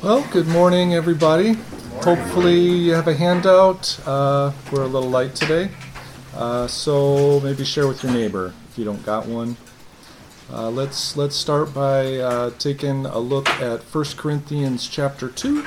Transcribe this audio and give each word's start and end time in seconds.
Well, 0.00 0.24
good 0.30 0.46
morning, 0.46 0.94
everybody. 0.94 1.54
Hopefully, 2.02 2.60
you 2.60 2.92
have 2.94 3.08
a 3.08 3.14
handout. 3.14 3.98
Uh, 4.06 4.52
we're 4.70 4.84
a 4.84 4.86
little 4.86 5.10
light 5.10 5.34
today, 5.34 5.72
uh, 6.36 6.68
so 6.68 7.40
maybe 7.40 7.64
share 7.64 7.88
with 7.88 8.04
your 8.04 8.12
neighbor 8.12 8.54
if 8.70 8.78
you 8.78 8.84
don't 8.84 9.04
got 9.04 9.26
one. 9.26 9.56
Uh, 10.52 10.70
let's 10.70 11.16
let's 11.16 11.34
start 11.34 11.74
by 11.74 12.18
uh, 12.18 12.50
taking 12.60 13.06
a 13.06 13.18
look 13.18 13.48
at 13.60 13.82
1 13.82 14.04
Corinthians 14.16 14.86
chapter 14.86 15.28
two. 15.28 15.66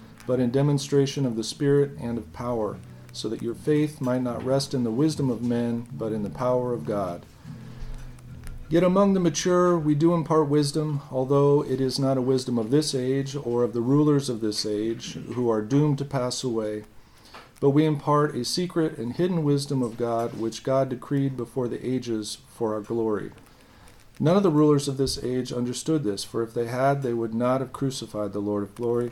but 0.25 0.39
in 0.39 0.51
demonstration 0.51 1.25
of 1.25 1.35
the 1.35 1.43
Spirit 1.43 1.91
and 1.99 2.17
of 2.17 2.33
power, 2.33 2.77
so 3.13 3.27
that 3.29 3.41
your 3.41 3.55
faith 3.55 3.99
might 3.99 4.21
not 4.21 4.43
rest 4.43 4.73
in 4.73 4.83
the 4.83 4.91
wisdom 4.91 5.29
of 5.29 5.41
men, 5.41 5.87
but 5.91 6.11
in 6.11 6.23
the 6.23 6.29
power 6.29 6.73
of 6.73 6.85
God. 6.85 7.25
Yet 8.69 8.83
among 8.83 9.13
the 9.13 9.19
mature 9.19 9.77
we 9.77 9.95
do 9.95 10.13
impart 10.13 10.47
wisdom, 10.47 11.01
although 11.11 11.61
it 11.61 11.81
is 11.81 11.99
not 11.99 12.17
a 12.17 12.21
wisdom 12.21 12.57
of 12.57 12.71
this 12.71 12.95
age 12.95 13.35
or 13.35 13.63
of 13.63 13.73
the 13.73 13.81
rulers 13.81 14.29
of 14.29 14.39
this 14.39 14.65
age, 14.65 15.15
who 15.33 15.49
are 15.49 15.61
doomed 15.61 15.97
to 15.97 16.05
pass 16.05 16.41
away. 16.41 16.85
But 17.59 17.71
we 17.71 17.85
impart 17.85 18.33
a 18.33 18.45
secret 18.45 18.97
and 18.97 19.13
hidden 19.13 19.43
wisdom 19.43 19.83
of 19.83 19.97
God, 19.97 20.39
which 20.39 20.63
God 20.63 20.87
decreed 20.87 21.35
before 21.35 21.67
the 21.67 21.85
ages 21.85 22.37
for 22.47 22.73
our 22.73 22.79
glory. 22.79 23.31
None 24.21 24.37
of 24.37 24.43
the 24.43 24.49
rulers 24.49 24.87
of 24.87 24.95
this 24.97 25.21
age 25.21 25.51
understood 25.51 26.03
this, 26.03 26.23
for 26.23 26.41
if 26.41 26.53
they 26.53 26.67
had, 26.67 27.01
they 27.01 27.13
would 27.13 27.33
not 27.33 27.59
have 27.59 27.73
crucified 27.73 28.31
the 28.31 28.39
Lord 28.39 28.63
of 28.63 28.75
glory. 28.75 29.11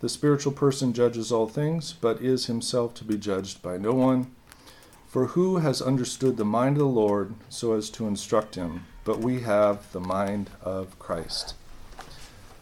The 0.00 0.08
spiritual 0.08 0.52
person 0.52 0.92
judges 0.92 1.32
all 1.32 1.48
things, 1.48 1.92
but 1.92 2.20
is 2.20 2.46
himself 2.46 2.94
to 2.94 3.04
be 3.04 3.16
judged 3.16 3.62
by 3.62 3.78
no 3.78 3.92
one. 3.92 4.30
For 5.08 5.28
who 5.28 5.56
has 5.56 5.82
understood 5.82 6.36
the 6.36 6.44
mind 6.44 6.76
of 6.76 6.80
the 6.80 6.86
Lord 6.86 7.34
so 7.48 7.72
as 7.72 7.90
to 7.90 8.06
instruct 8.06 8.54
him? 8.54 8.84
But 9.04 9.18
we 9.18 9.40
have 9.40 9.90
the 9.92 10.00
mind 10.00 10.50
of 10.62 10.98
Christ. 10.98 11.54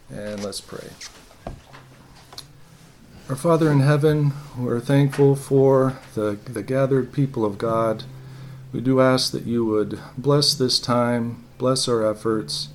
And 0.09 0.43
let's 0.43 0.61
pray. 0.61 0.89
Our 3.29 3.37
Father 3.37 3.71
in 3.73 3.81
heaven, 3.81 4.33
we're 4.57 4.81
thankful 4.81 5.35
for 5.35 5.99
the, 6.15 6.39
the 6.45 6.63
gathered 6.63 7.13
people 7.13 7.45
of 7.45 7.59
God. 7.59 8.05
We 8.73 8.81
do 8.81 9.01
ask 9.01 9.33
that 9.33 9.45
you 9.45 9.67
would 9.67 9.99
bless 10.17 10.55
this 10.55 10.79
time, 10.79 11.45
bless 11.59 11.89
our 11.89 12.09
efforts, 12.09 12.69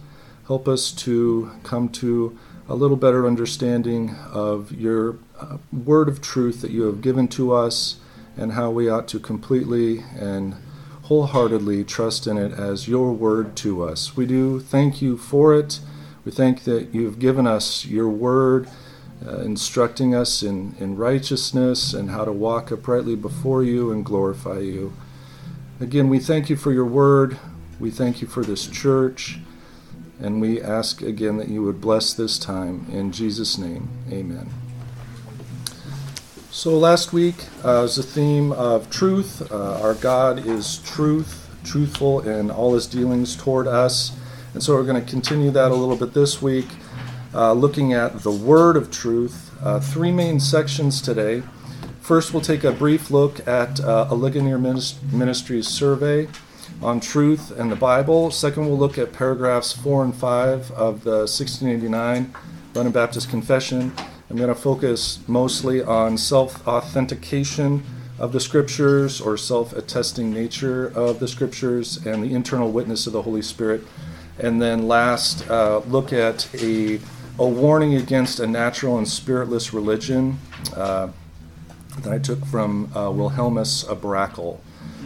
help 0.47 0.67
us 0.67 0.91
to 0.91 1.51
come 1.63 1.88
to 1.89 2.38
a 2.71 2.75
little 2.75 2.95
better 2.95 3.27
understanding 3.27 4.15
of 4.31 4.71
your 4.71 5.17
uh, 5.37 5.57
word 5.73 6.07
of 6.07 6.21
truth 6.21 6.61
that 6.61 6.71
you 6.71 6.83
have 6.83 7.01
given 7.01 7.27
to 7.27 7.51
us 7.51 7.97
and 8.37 8.53
how 8.53 8.71
we 8.71 8.87
ought 8.87 9.09
to 9.09 9.19
completely 9.19 9.99
and 10.17 10.55
wholeheartedly 11.03 11.83
trust 11.83 12.27
in 12.27 12.37
it 12.37 12.53
as 12.53 12.87
your 12.87 13.11
word 13.11 13.57
to 13.57 13.83
us. 13.83 14.15
We 14.15 14.25
do 14.25 14.61
thank 14.61 15.01
you 15.01 15.17
for 15.17 15.53
it. 15.53 15.81
We 16.23 16.31
thank 16.31 16.63
that 16.63 16.95
you've 16.95 17.19
given 17.19 17.45
us 17.45 17.85
your 17.85 18.07
word, 18.07 18.69
uh, 19.25 19.39
instructing 19.39 20.15
us 20.15 20.41
in, 20.41 20.73
in 20.79 20.95
righteousness 20.95 21.93
and 21.93 22.09
how 22.09 22.23
to 22.23 22.31
walk 22.31 22.71
uprightly 22.71 23.17
before 23.17 23.63
you 23.63 23.91
and 23.91 24.05
glorify 24.05 24.59
you. 24.59 24.93
Again, 25.81 26.07
we 26.07 26.19
thank 26.19 26.49
you 26.49 26.55
for 26.55 26.71
your 26.71 26.85
word. 26.85 27.38
We 27.81 27.91
thank 27.91 28.21
you 28.21 28.27
for 28.29 28.43
this 28.43 28.65
church. 28.65 29.39
And 30.21 30.39
we 30.39 30.61
ask 30.61 31.01
again 31.01 31.37
that 31.37 31.47
you 31.47 31.63
would 31.63 31.81
bless 31.81 32.13
this 32.13 32.37
time. 32.37 32.85
In 32.91 33.11
Jesus' 33.11 33.57
name, 33.57 33.89
amen. 34.11 34.49
So 36.51 36.77
last 36.77 37.11
week 37.11 37.35
uh, 37.63 37.81
was 37.81 37.95
the 37.95 38.03
theme 38.03 38.51
of 38.51 38.89
truth. 38.91 39.51
Uh, 39.51 39.81
our 39.81 39.95
God 39.95 40.45
is 40.45 40.77
truth, 40.79 41.49
truthful 41.63 42.19
in 42.21 42.51
all 42.51 42.75
his 42.75 42.85
dealings 42.85 43.35
toward 43.35 43.67
us. 43.67 44.15
And 44.53 44.61
so 44.61 44.75
we're 44.75 44.83
going 44.83 45.03
to 45.03 45.09
continue 45.09 45.49
that 45.51 45.71
a 45.71 45.73
little 45.73 45.95
bit 45.95 46.13
this 46.13 46.39
week, 46.39 46.67
uh, 47.33 47.53
looking 47.53 47.93
at 47.93 48.21
the 48.21 48.31
word 48.31 48.77
of 48.77 48.91
truth. 48.91 49.49
Uh, 49.63 49.79
three 49.79 50.11
main 50.11 50.39
sections 50.39 51.01
today. 51.01 51.41
First, 52.01 52.33
we'll 52.33 52.41
take 52.41 52.63
a 52.63 52.71
brief 52.71 53.09
look 53.09 53.47
at 53.47 53.79
uh, 53.79 54.07
a 54.09 54.15
Ligonier 54.15 54.59
Ministries 54.59 55.67
survey 55.67 56.27
on 56.81 57.00
truth 57.00 57.52
and 57.52 57.72
the 57.72 57.75
Bible. 57.75 58.31
Second, 58.31 58.68
we'll 58.68 58.78
look 58.78 58.97
at 58.97 59.14
paragraphs 59.14 59.72
4 59.72 60.03
and 60.03 60.16
5 60.16 60.72
of 60.72 61.03
the 61.03 61.28
1689 61.28 62.34
London 62.74 62.92
Baptist 62.92 63.30
Confession. 63.30 63.94
I'm 64.30 64.38
going 64.38 64.50
to 64.50 64.56
focus 64.56 65.19
mostly 65.28 65.84
on 65.84 66.18
self 66.18 66.66
authentication 66.68 67.84
of 68.18 68.31
the 68.31 68.40
Scriptures 68.40 69.19
or 69.19 69.36
self 69.36 69.74
attesting 69.74 70.31
nature 70.31 70.88
of 70.88 71.19
the 71.19 71.28
Scriptures 71.28 72.06
and 72.06 72.24
the 72.24 72.34
internal 72.34 72.72
witness 72.72 73.08
of 73.08 73.13
the 73.13 73.24
Holy 73.24 73.42
Spirit. 73.42 73.84
And 74.40 74.62
then 74.62 74.88
last, 74.88 75.50
uh, 75.50 75.80
look 75.80 76.13
at 76.13 76.48
a, 76.63 77.00
a 77.38 77.48
warning 77.48 77.96
against 77.96 78.40
a 78.40 78.48
natural 78.48 78.98
and 78.98 79.08
spiritless 79.08 79.74
religion 79.74 80.40
uh, 80.75 81.09
that 82.00 82.13
I 82.13 82.18
took 82.18 82.46
from 82.46 82.92
uh, 82.96 83.09
Wilhelmus 83.09 83.84
Brakel. 84.00 84.59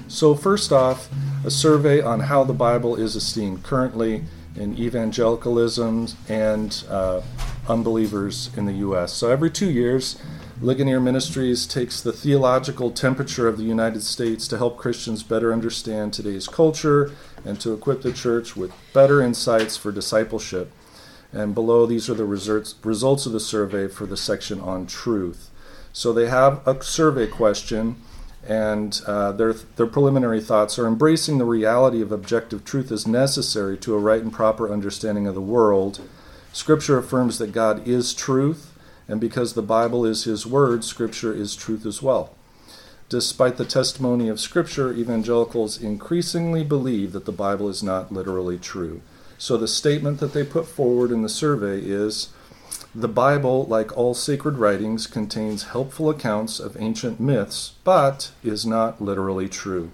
So, 0.07 0.35
first 0.35 0.71
off, 0.71 1.09
a 1.43 1.49
survey 1.49 1.99
on 1.99 2.21
how 2.21 2.43
the 2.43 2.53
Bible 2.53 2.95
is 2.95 3.15
esteemed 3.15 3.63
currently 3.63 4.23
in 4.55 4.77
evangelicalism 4.77 6.09
and 6.29 6.83
uh, 6.89 7.21
unbelievers 7.67 8.51
in 8.55 8.65
the 8.65 8.73
U.S. 8.73 9.13
So, 9.13 9.31
every 9.31 9.49
two 9.49 9.69
years, 9.69 10.21
Ligonier 10.61 10.99
Ministries 10.99 11.65
takes 11.65 12.01
the 12.01 12.13
theological 12.13 12.91
temperature 12.91 13.47
of 13.47 13.57
the 13.57 13.63
United 13.63 14.03
States 14.03 14.47
to 14.49 14.57
help 14.59 14.77
Christians 14.77 15.23
better 15.23 15.51
understand 15.51 16.13
today's 16.13 16.47
culture 16.47 17.11
and 17.43 17.59
to 17.61 17.73
equip 17.73 18.03
the 18.03 18.13
church 18.13 18.55
with 18.55 18.71
better 18.93 19.23
insights 19.23 19.75
for 19.75 19.91
discipleship. 19.91 20.71
And 21.33 21.55
below, 21.55 21.87
these 21.87 22.11
are 22.11 22.13
the 22.13 22.25
results, 22.25 22.75
results 22.83 23.25
of 23.25 23.31
the 23.31 23.39
survey 23.39 23.87
for 23.87 24.05
the 24.05 24.17
section 24.17 24.61
on 24.61 24.85
truth. 24.85 25.49
So, 25.91 26.13
they 26.13 26.27
have 26.27 26.65
a 26.67 26.81
survey 26.83 27.25
question 27.25 27.95
and 28.47 29.01
uh, 29.07 29.31
their, 29.31 29.53
their 29.53 29.87
preliminary 29.87 30.39
thoughts 30.39 30.77
are 30.77 30.87
embracing 30.87 31.37
the 31.37 31.45
reality 31.45 32.01
of 32.01 32.11
objective 32.11 32.63
truth 32.63 32.91
is 32.91 33.07
necessary 33.07 33.77
to 33.77 33.95
a 33.95 33.99
right 33.99 34.21
and 34.21 34.31
proper 34.31 34.71
understanding 34.71 35.25
of 35.25 35.33
the 35.33 35.41
world. 35.41 35.99
Scripture 36.53 36.97
affirms 36.97 37.39
that 37.39 37.51
God 37.51 37.87
is 37.87 38.13
truth, 38.13 38.71
and 39.07 39.19
because 39.19 39.53
the 39.53 39.61
Bible 39.61 40.05
is 40.05 40.23
His 40.23 40.45
Word, 40.45 40.83
Scripture 40.83 41.33
is 41.33 41.55
truth 41.55 41.85
as 41.85 42.01
well. 42.01 42.35
Despite 43.09 43.57
the 43.57 43.65
testimony 43.65 44.29
of 44.29 44.39
Scripture, 44.39 44.93
evangelicals 44.93 45.81
increasingly 45.81 46.63
believe 46.63 47.11
that 47.13 47.25
the 47.25 47.31
Bible 47.31 47.69
is 47.69 47.83
not 47.83 48.11
literally 48.11 48.57
true. 48.57 49.01
So 49.37 49.57
the 49.57 49.67
statement 49.67 50.19
that 50.19 50.33
they 50.33 50.43
put 50.43 50.65
forward 50.65 51.11
in 51.11 51.21
the 51.21 51.29
survey 51.29 51.79
is 51.79 52.29
the 52.95 53.09
Bible, 53.09 53.65
like 53.65 53.95
all 53.97 54.13
sacred 54.13 54.57
writings, 54.57 55.05
contains 55.05 55.63
helpful 55.63 56.09
accounts 56.09 56.61
of 56.61 56.77
ancient 56.79 57.19
myths, 57.19 57.73
but 57.83 58.31
is 58.41 58.65
not 58.65 59.01
literally 59.01 59.49
true. 59.49 59.91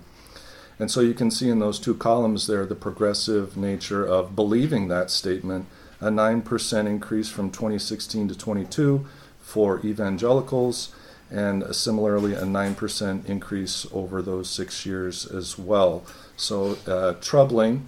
And 0.78 0.92
so 0.92 1.02
you 1.02 1.16
can 1.16 1.32
see 1.32 1.50
in 1.50 1.60
those 1.60 1.80
two 1.80 1.96
columns 1.96 2.46
there 2.46 2.66
the 2.66 2.76
progressive 2.76 3.58
nature 3.58 4.06
of 4.06 4.36
believing 4.36 4.88
that 4.88 5.10
statement 5.10 5.66
a 6.00 6.10
9% 6.10 6.88
increase 6.88 7.30
from 7.30 7.52
2016 7.52 8.28
to 8.30 8.38
22 8.38 9.06
for 9.40 9.80
evangelicals, 9.86 10.94
and 11.30 11.76
similarly 11.76 12.34
a 12.34 12.42
9% 12.42 13.26
increase 13.28 13.86
over 13.92 14.22
those 14.22 14.50
six 14.50 14.86
years 14.86 15.26
as 15.26 15.58
well. 15.58 16.04
So 16.36 16.78
uh, 16.88 17.14
troubling. 17.22 17.88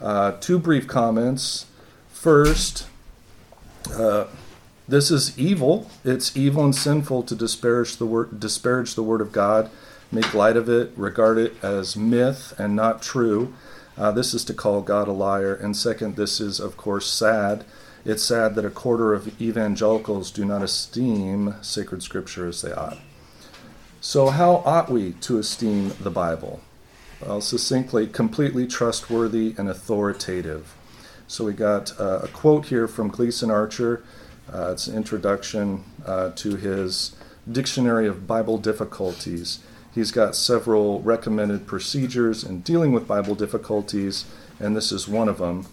Uh, 0.00 0.32
two 0.40 0.58
brief 0.58 0.86
comments. 0.86 1.66
First, 2.08 2.86
uh, 3.92 4.26
this 4.86 5.10
is 5.10 5.38
evil. 5.38 5.90
It's 6.04 6.36
evil 6.36 6.64
and 6.64 6.74
sinful 6.74 7.22
to 7.24 7.34
disparage 7.34 7.96
the 7.96 8.06
word, 8.06 8.38
disparage 8.38 8.94
the 8.94 9.02
word 9.02 9.20
of 9.20 9.32
God, 9.32 9.70
make 10.12 10.34
light 10.34 10.56
of 10.56 10.68
it, 10.68 10.92
regard 10.96 11.38
it 11.38 11.54
as 11.62 11.96
myth 11.96 12.52
and 12.58 12.76
not 12.76 13.02
true. 13.02 13.54
Uh, 13.96 14.10
this 14.10 14.34
is 14.34 14.44
to 14.44 14.54
call 14.54 14.82
God 14.82 15.08
a 15.08 15.12
liar. 15.12 15.54
And 15.54 15.76
second, 15.76 16.16
this 16.16 16.40
is, 16.40 16.60
of 16.60 16.76
course, 16.76 17.10
sad. 17.10 17.64
It's 18.04 18.22
sad 18.22 18.54
that 18.56 18.66
a 18.66 18.70
quarter 18.70 19.14
of 19.14 19.40
evangelicals 19.40 20.30
do 20.30 20.44
not 20.44 20.62
esteem 20.62 21.54
sacred 21.62 22.02
scripture 22.02 22.46
as 22.46 22.60
they 22.60 22.72
ought. 22.72 22.98
So, 24.00 24.28
how 24.28 24.56
ought 24.66 24.90
we 24.90 25.12
to 25.22 25.38
esteem 25.38 25.92
the 25.98 26.10
Bible? 26.10 26.60
Well, 27.24 27.40
succinctly, 27.40 28.06
completely 28.06 28.66
trustworthy 28.66 29.54
and 29.56 29.70
authoritative. 29.70 30.74
So, 31.26 31.44
we 31.44 31.54
got 31.54 31.98
uh, 31.98 32.20
a 32.22 32.28
quote 32.28 32.66
here 32.66 32.86
from 32.86 33.08
Gleason 33.08 33.50
Archer. 33.50 34.04
Uh, 34.52 34.72
it's 34.72 34.86
an 34.86 34.96
introduction 34.96 35.82
uh, 36.04 36.30
to 36.36 36.56
his 36.56 37.16
Dictionary 37.50 38.06
of 38.06 38.26
Bible 38.26 38.58
Difficulties. 38.58 39.60
He's 39.94 40.10
got 40.10 40.36
several 40.36 41.00
recommended 41.00 41.66
procedures 41.66 42.44
in 42.44 42.60
dealing 42.60 42.92
with 42.92 43.08
Bible 43.08 43.34
difficulties, 43.34 44.26
and 44.60 44.76
this 44.76 44.92
is 44.92 45.08
one 45.08 45.28
of 45.28 45.38
them. 45.38 45.66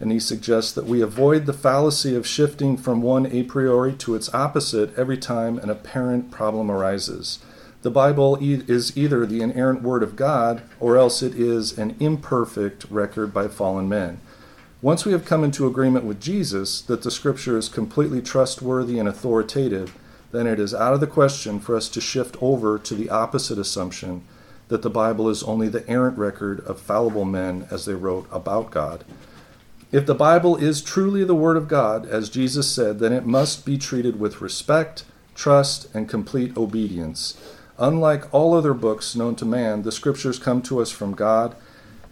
And 0.00 0.10
he 0.10 0.18
suggests 0.18 0.72
that 0.72 0.86
we 0.86 1.00
avoid 1.00 1.46
the 1.46 1.52
fallacy 1.52 2.16
of 2.16 2.26
shifting 2.26 2.76
from 2.76 3.02
one 3.02 3.26
a 3.26 3.44
priori 3.44 3.92
to 3.94 4.16
its 4.16 4.34
opposite 4.34 4.98
every 4.98 5.16
time 5.16 5.58
an 5.58 5.70
apparent 5.70 6.32
problem 6.32 6.70
arises. 6.70 7.38
The 7.82 7.90
Bible 7.90 8.36
is 8.40 8.96
either 8.96 9.26
the 9.26 9.42
inerrant 9.42 9.82
Word 9.82 10.02
of 10.02 10.16
God, 10.16 10.62
or 10.80 10.96
else 10.96 11.22
it 11.22 11.34
is 11.34 11.78
an 11.78 11.94
imperfect 12.00 12.86
record 12.90 13.32
by 13.32 13.46
fallen 13.46 13.88
men. 13.88 14.20
Once 14.82 15.04
we 15.04 15.12
have 15.12 15.24
come 15.24 15.44
into 15.44 15.64
agreement 15.64 16.04
with 16.04 16.20
Jesus 16.20 16.80
that 16.82 17.02
the 17.02 17.10
Scripture 17.10 17.56
is 17.56 17.68
completely 17.68 18.20
trustworthy 18.20 18.98
and 18.98 19.08
authoritative, 19.08 19.96
then 20.32 20.44
it 20.44 20.58
is 20.58 20.74
out 20.74 20.92
of 20.92 20.98
the 20.98 21.06
question 21.06 21.60
for 21.60 21.76
us 21.76 21.88
to 21.88 22.00
shift 22.00 22.36
over 22.42 22.80
to 22.80 22.96
the 22.96 23.08
opposite 23.08 23.58
assumption 23.58 24.24
that 24.66 24.82
the 24.82 24.90
Bible 24.90 25.28
is 25.28 25.44
only 25.44 25.68
the 25.68 25.88
errant 25.88 26.18
record 26.18 26.58
of 26.66 26.80
fallible 26.80 27.24
men 27.24 27.64
as 27.70 27.84
they 27.84 27.94
wrote 27.94 28.26
about 28.32 28.72
God. 28.72 29.04
If 29.92 30.04
the 30.04 30.16
Bible 30.16 30.56
is 30.56 30.82
truly 30.82 31.22
the 31.22 31.34
Word 31.34 31.56
of 31.56 31.68
God, 31.68 32.04
as 32.04 32.28
Jesus 32.28 32.68
said, 32.68 32.98
then 32.98 33.12
it 33.12 33.24
must 33.24 33.64
be 33.64 33.78
treated 33.78 34.18
with 34.18 34.40
respect, 34.40 35.04
trust, 35.36 35.94
and 35.94 36.08
complete 36.08 36.56
obedience. 36.56 37.40
Unlike 37.78 38.34
all 38.34 38.52
other 38.52 38.74
books 38.74 39.14
known 39.14 39.36
to 39.36 39.44
man, 39.44 39.82
the 39.82 39.92
Scriptures 39.92 40.40
come 40.40 40.60
to 40.62 40.80
us 40.80 40.90
from 40.90 41.14
God, 41.14 41.54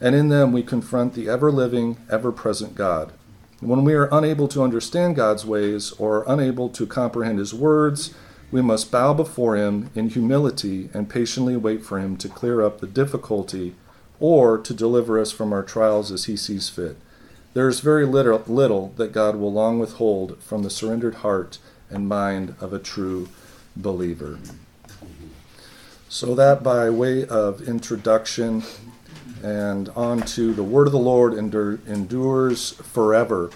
and 0.00 0.14
in 0.14 0.29
them 0.29 0.52
we 0.52 0.62
confront 0.62 1.14
the 1.14 1.29
ever 1.29 1.52
living, 1.52 1.99
ever 2.11 2.32
present 2.32 2.75
God. 2.75 3.12
When 3.61 3.85
we 3.85 3.93
are 3.93 4.08
unable 4.11 4.49
to 4.49 4.62
understand 4.62 5.17
God's 5.17 5.44
ways 5.44 5.93
or 5.93 6.25
unable 6.26 6.70
to 6.70 6.87
comprehend 6.87 7.38
His 7.38 7.52
words, 7.52 8.14
we 8.50 8.62
must 8.62 8.91
bow 8.91 9.12
before 9.12 9.56
Him 9.56 9.91
in 9.94 10.08
humility 10.08 10.88
and 10.94 11.11
patiently 11.11 11.56
wait 11.56 11.85
for 11.85 11.99
Him 11.99 12.17
to 12.19 12.29
clear 12.29 12.62
up 12.62 12.81
the 12.81 12.87
difficulty 12.87 13.75
or 14.19 14.56
to 14.58 14.73
deliver 14.73 15.20
us 15.20 15.31
from 15.31 15.52
our 15.52 15.62
trials 15.62 16.11
as 16.11 16.25
He 16.25 16.37
sees 16.37 16.70
fit. 16.70 16.96
There 17.53 17.69
is 17.69 17.81
very 17.81 18.06
little, 18.06 18.43
little 18.46 18.94
that 18.96 19.12
God 19.12 19.37
will 19.37 19.53
long 19.53 19.79
withhold 19.79 20.43
from 20.43 20.62
the 20.62 20.70
surrendered 20.70 21.17
heart 21.17 21.58
and 21.91 22.08
mind 22.08 22.55
of 22.61 22.73
a 22.73 22.79
true 22.79 23.29
believer. 23.76 24.38
So, 26.08 26.35
that 26.35 26.62
by 26.62 26.91
way 26.91 27.25
of 27.26 27.69
introduction, 27.69 28.62
and 29.43 29.89
on 29.91 30.21
to 30.23 30.53
the 30.53 30.63
word 30.63 30.87
of 30.87 30.93
the 30.93 30.99
Lord 30.99 31.35
endure, 31.35 31.79
endures 31.87 32.73
forever. 32.73 33.51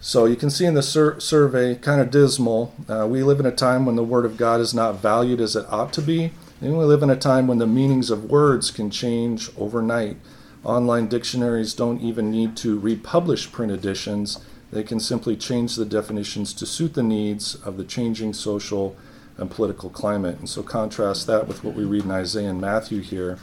So 0.00 0.26
you 0.26 0.36
can 0.36 0.50
see 0.50 0.66
in 0.66 0.74
the 0.74 0.82
sur- 0.82 1.18
survey, 1.20 1.74
kind 1.74 2.00
of 2.00 2.10
dismal. 2.10 2.74
Uh, 2.88 3.06
we 3.08 3.22
live 3.22 3.40
in 3.40 3.46
a 3.46 3.50
time 3.50 3.86
when 3.86 3.96
the 3.96 4.04
word 4.04 4.24
of 4.24 4.36
God 4.36 4.60
is 4.60 4.74
not 4.74 5.00
valued 5.00 5.40
as 5.40 5.56
it 5.56 5.66
ought 5.68 5.92
to 5.94 6.02
be, 6.02 6.32
and 6.60 6.78
we 6.78 6.84
live 6.84 7.02
in 7.02 7.10
a 7.10 7.16
time 7.16 7.46
when 7.46 7.58
the 7.58 7.66
meanings 7.66 8.10
of 8.10 8.30
words 8.30 8.70
can 8.70 8.90
change 8.90 9.50
overnight. 9.58 10.16
Online 10.64 11.06
dictionaries 11.06 11.74
don't 11.74 12.00
even 12.00 12.30
need 12.30 12.56
to 12.58 12.78
republish 12.78 13.50
print 13.50 13.72
editions. 13.72 14.44
They 14.70 14.82
can 14.82 15.00
simply 15.00 15.36
change 15.36 15.76
the 15.76 15.84
definitions 15.84 16.52
to 16.54 16.66
suit 16.66 16.94
the 16.94 17.02
needs 17.02 17.54
of 17.56 17.76
the 17.76 17.84
changing 17.84 18.32
social 18.32 18.96
and 19.38 19.50
political 19.50 19.90
climate. 19.90 20.38
And 20.38 20.48
so 20.48 20.62
contrast 20.62 21.26
that 21.26 21.46
with 21.46 21.62
what 21.62 21.74
we 21.74 21.84
read 21.84 22.04
in 22.04 22.10
Isaiah 22.10 22.50
and 22.50 22.60
Matthew 22.60 23.00
here. 23.00 23.38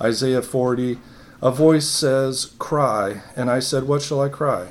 Isaiah 0.00 0.42
40, 0.42 0.98
a 1.42 1.50
voice 1.50 1.86
says, 1.86 2.54
Cry. 2.58 3.22
And 3.36 3.50
I 3.50 3.58
said, 3.60 3.84
What 3.84 4.02
shall 4.02 4.20
I 4.20 4.28
cry? 4.28 4.68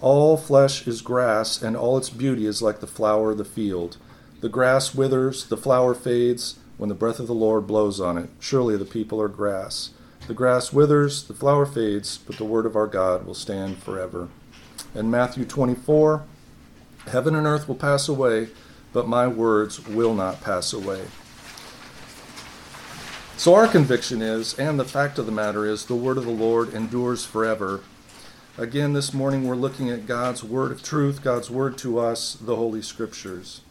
All 0.00 0.36
flesh 0.36 0.86
is 0.86 1.02
grass, 1.02 1.62
and 1.62 1.76
all 1.76 1.96
its 1.96 2.10
beauty 2.10 2.46
is 2.46 2.62
like 2.62 2.80
the 2.80 2.86
flower 2.86 3.32
of 3.32 3.38
the 3.38 3.44
field. 3.44 3.96
The 4.40 4.48
grass 4.48 4.94
withers, 4.94 5.46
the 5.46 5.56
flower 5.56 5.94
fades, 5.94 6.58
when 6.76 6.88
the 6.88 6.94
breath 6.94 7.20
of 7.20 7.28
the 7.28 7.34
Lord 7.34 7.66
blows 7.66 8.00
on 8.00 8.18
it. 8.18 8.30
Surely 8.40 8.76
the 8.76 8.84
people 8.84 9.20
are 9.20 9.28
grass. 9.28 9.90
The 10.26 10.34
grass 10.34 10.72
withers, 10.72 11.24
the 11.24 11.34
flower 11.34 11.66
fades, 11.66 12.18
but 12.18 12.36
the 12.36 12.44
word 12.44 12.66
of 12.66 12.74
our 12.74 12.86
God 12.86 13.24
will 13.24 13.34
stand 13.34 13.78
forever. 13.78 14.28
And 14.94 15.10
Matthew 15.10 15.44
24, 15.44 16.24
Heaven 17.08 17.34
and 17.34 17.46
earth 17.46 17.68
will 17.68 17.74
pass 17.74 18.08
away, 18.08 18.48
but 18.92 19.08
my 19.08 19.26
words 19.26 19.86
will 19.86 20.14
not 20.14 20.40
pass 20.40 20.72
away. 20.72 21.02
So, 23.42 23.56
our 23.56 23.66
conviction 23.66 24.22
is, 24.22 24.56
and 24.56 24.78
the 24.78 24.84
fact 24.84 25.18
of 25.18 25.26
the 25.26 25.32
matter 25.32 25.66
is, 25.66 25.86
the 25.86 25.96
word 25.96 26.16
of 26.16 26.24
the 26.24 26.30
Lord 26.30 26.72
endures 26.72 27.26
forever. 27.26 27.80
Again, 28.56 28.92
this 28.92 29.12
morning 29.12 29.48
we're 29.48 29.56
looking 29.56 29.90
at 29.90 30.06
God's 30.06 30.44
word 30.44 30.70
of 30.70 30.80
truth, 30.80 31.24
God's 31.24 31.50
word 31.50 31.76
to 31.78 31.98
us, 31.98 32.34
the 32.34 32.54
Holy 32.54 32.82
Scriptures. 32.82 33.62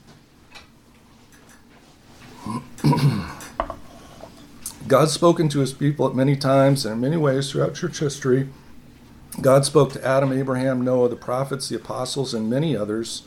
God's 4.89 5.13
spoken 5.13 5.47
to 5.47 5.59
his 5.59 5.71
people 5.71 6.05
at 6.05 6.15
many 6.15 6.35
times 6.35 6.85
and 6.85 6.95
in 6.95 6.99
many 6.99 7.15
ways 7.15 7.49
throughout 7.49 7.73
church 7.73 7.99
history. 7.99 8.49
God 9.39 9.63
spoke 9.63 9.93
to 9.93 10.05
Adam, 10.05 10.33
Abraham, 10.33 10.81
Noah, 10.81 11.07
the 11.07 11.15
prophets, 11.15 11.69
the 11.69 11.77
apostles, 11.77 12.33
and 12.33 12.49
many 12.49 12.75
others. 12.75 13.23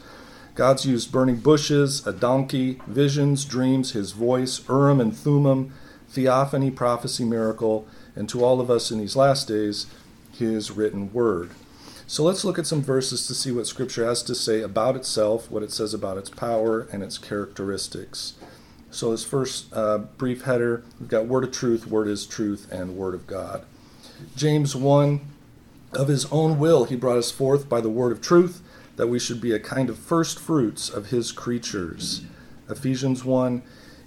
God's 0.55 0.85
used 0.85 1.11
burning 1.11 1.37
bushes, 1.37 2.07
a 2.07 2.13
donkey, 2.13 2.83
visions, 2.87 3.47
dreams, 3.47 3.93
his 3.93 4.13
voice, 4.13 4.61
Urim 4.69 5.01
and 5.01 5.17
Thummim, 5.17 5.73
theophany, 6.15 6.71
prophecy, 6.71 7.25
miracle, 7.25 7.87
and 8.17 8.29
to 8.29 8.45
all 8.45 8.61
of 8.61 8.71
us 8.71 8.91
in 8.91 8.99
these 8.99 9.17
last 9.17 9.49
days, 9.49 9.87
his 10.33 10.71
written 10.71 11.13
word. 11.13 11.51
So 12.07 12.23
let's 12.23 12.45
look 12.45 12.59
at 12.59 12.67
some 12.67 12.83
verses 12.83 13.27
to 13.27 13.35
see 13.35 13.51
what 13.51 13.67
Scripture 13.67 14.07
has 14.07 14.23
to 14.25 14.35
say 14.35 14.61
about 14.61 14.95
itself, 14.95 15.51
what 15.51 15.63
it 15.63 15.73
says 15.73 15.95
about 15.95 16.19
its 16.19 16.31
power 16.31 16.87
and 16.93 17.03
its 17.03 17.19
characteristics. 17.19 18.35
So, 18.91 19.11
this 19.11 19.25
first 19.25 19.73
uh, 19.73 19.99
brief 19.99 20.43
header, 20.43 20.85
we've 21.01 21.09
got 21.09 21.27
Word 21.27 21.43
of 21.43 21.51
Truth, 21.51 21.89
Word 21.89 22.07
is 22.07 22.27
Truth, 22.27 22.71
and 22.71 22.97
Word 22.97 23.15
of 23.15 23.27
God. 23.27 23.65
James 24.37 24.77
1 24.77 25.21
Of 25.95 26.07
his 26.07 26.27
own 26.27 26.61
will, 26.61 26.85
he 26.85 26.95
brought 26.95 27.19
us 27.19 27.33
forth 27.33 27.69
by 27.69 27.81
the 27.81 27.89
Word 27.89 28.13
of 28.13 28.21
truth, 28.21 28.63
that 28.95 29.09
we 29.09 29.19
should 29.19 29.41
be 29.41 29.53
a 29.53 29.59
kind 29.59 29.91
of 29.91 29.99
first 29.99 30.39
fruits 30.39 30.89
of 30.89 31.07
his 31.07 31.33
creatures. 31.33 32.23
Ephesians 32.71 33.25
1 33.25 33.63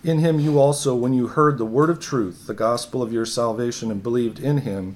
in 0.07 0.19
him 0.19 0.39
you 0.39 0.59
also, 0.59 0.95
when 0.95 1.13
you 1.13 1.27
heard 1.27 1.57
the 1.57 1.65
word 1.65 1.89
of 1.89 1.99
truth, 1.99 2.47
the 2.47 2.53
gospel 2.53 3.01
of 3.01 3.11
your 3.11 3.25
salvation, 3.25 3.91
and 3.91 4.01
believed 4.01 4.39
in 4.39 4.59
him, 4.59 4.95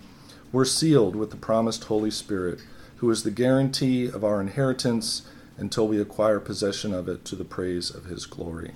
were 0.51 0.65
sealed 0.65 1.15
with 1.15 1.31
the 1.31 1.37
promised 1.37 1.85
Holy 1.85 2.11
Spirit, 2.11 2.61
who 2.97 3.09
is 3.09 3.23
the 3.23 3.31
guarantee 3.31 4.05
of 4.05 4.23
our 4.23 4.39
inheritance 4.39 5.23
until 5.57 5.87
we 5.87 5.99
acquire 5.99 6.39
possession 6.39 6.93
of 6.93 7.07
it 7.07 7.25
to 7.25 7.35
the 7.35 7.43
praise 7.43 7.89
of 7.89 8.05
his 8.05 8.25
glory. 8.25 8.71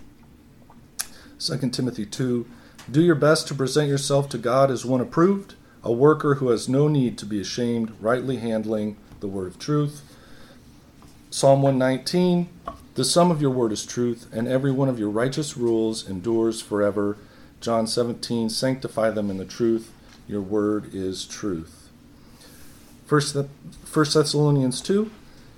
2 1.39 1.69
Timothy 1.69 2.05
2 2.05 2.45
Do 2.89 3.01
your 3.01 3.15
best 3.15 3.47
to 3.47 3.55
present 3.55 3.89
yourself 3.89 4.29
to 4.29 4.37
God 4.37 4.71
as 4.71 4.85
one 4.85 5.01
approved, 5.01 5.55
a 5.83 5.91
worker 5.91 6.35
who 6.35 6.49
has 6.49 6.67
no 6.67 6.87
need 6.87 7.17
to 7.17 7.25
be 7.25 7.39
ashamed, 7.39 7.93
rightly 8.01 8.37
handling 8.37 8.97
the 9.19 9.27
word 9.27 9.47
of 9.47 9.59
truth. 9.59 10.01
Psalm 11.29 11.61
119 11.61 12.49
the 12.95 13.03
sum 13.05 13.29
of 13.29 13.41
your 13.41 13.51
word 13.51 13.71
is 13.71 13.85
truth, 13.85 14.27
and 14.31 14.47
every 14.47 14.71
one 14.71 14.89
of 14.89 14.97
your 14.97 15.09
righteous 15.09 15.57
rules 15.57 16.09
endures 16.09 16.61
forever. 16.61 17.17
John 17.59 17.87
17, 17.87 18.49
sanctify 18.49 19.09
them 19.11 19.29
in 19.29 19.37
the 19.37 19.45
truth. 19.45 19.91
Your 20.27 20.41
word 20.41 20.93
is 20.93 21.25
truth. 21.25 21.89
First, 23.05 23.35
First 23.83 24.13
Thessalonians 24.13 24.81
2, 24.81 25.11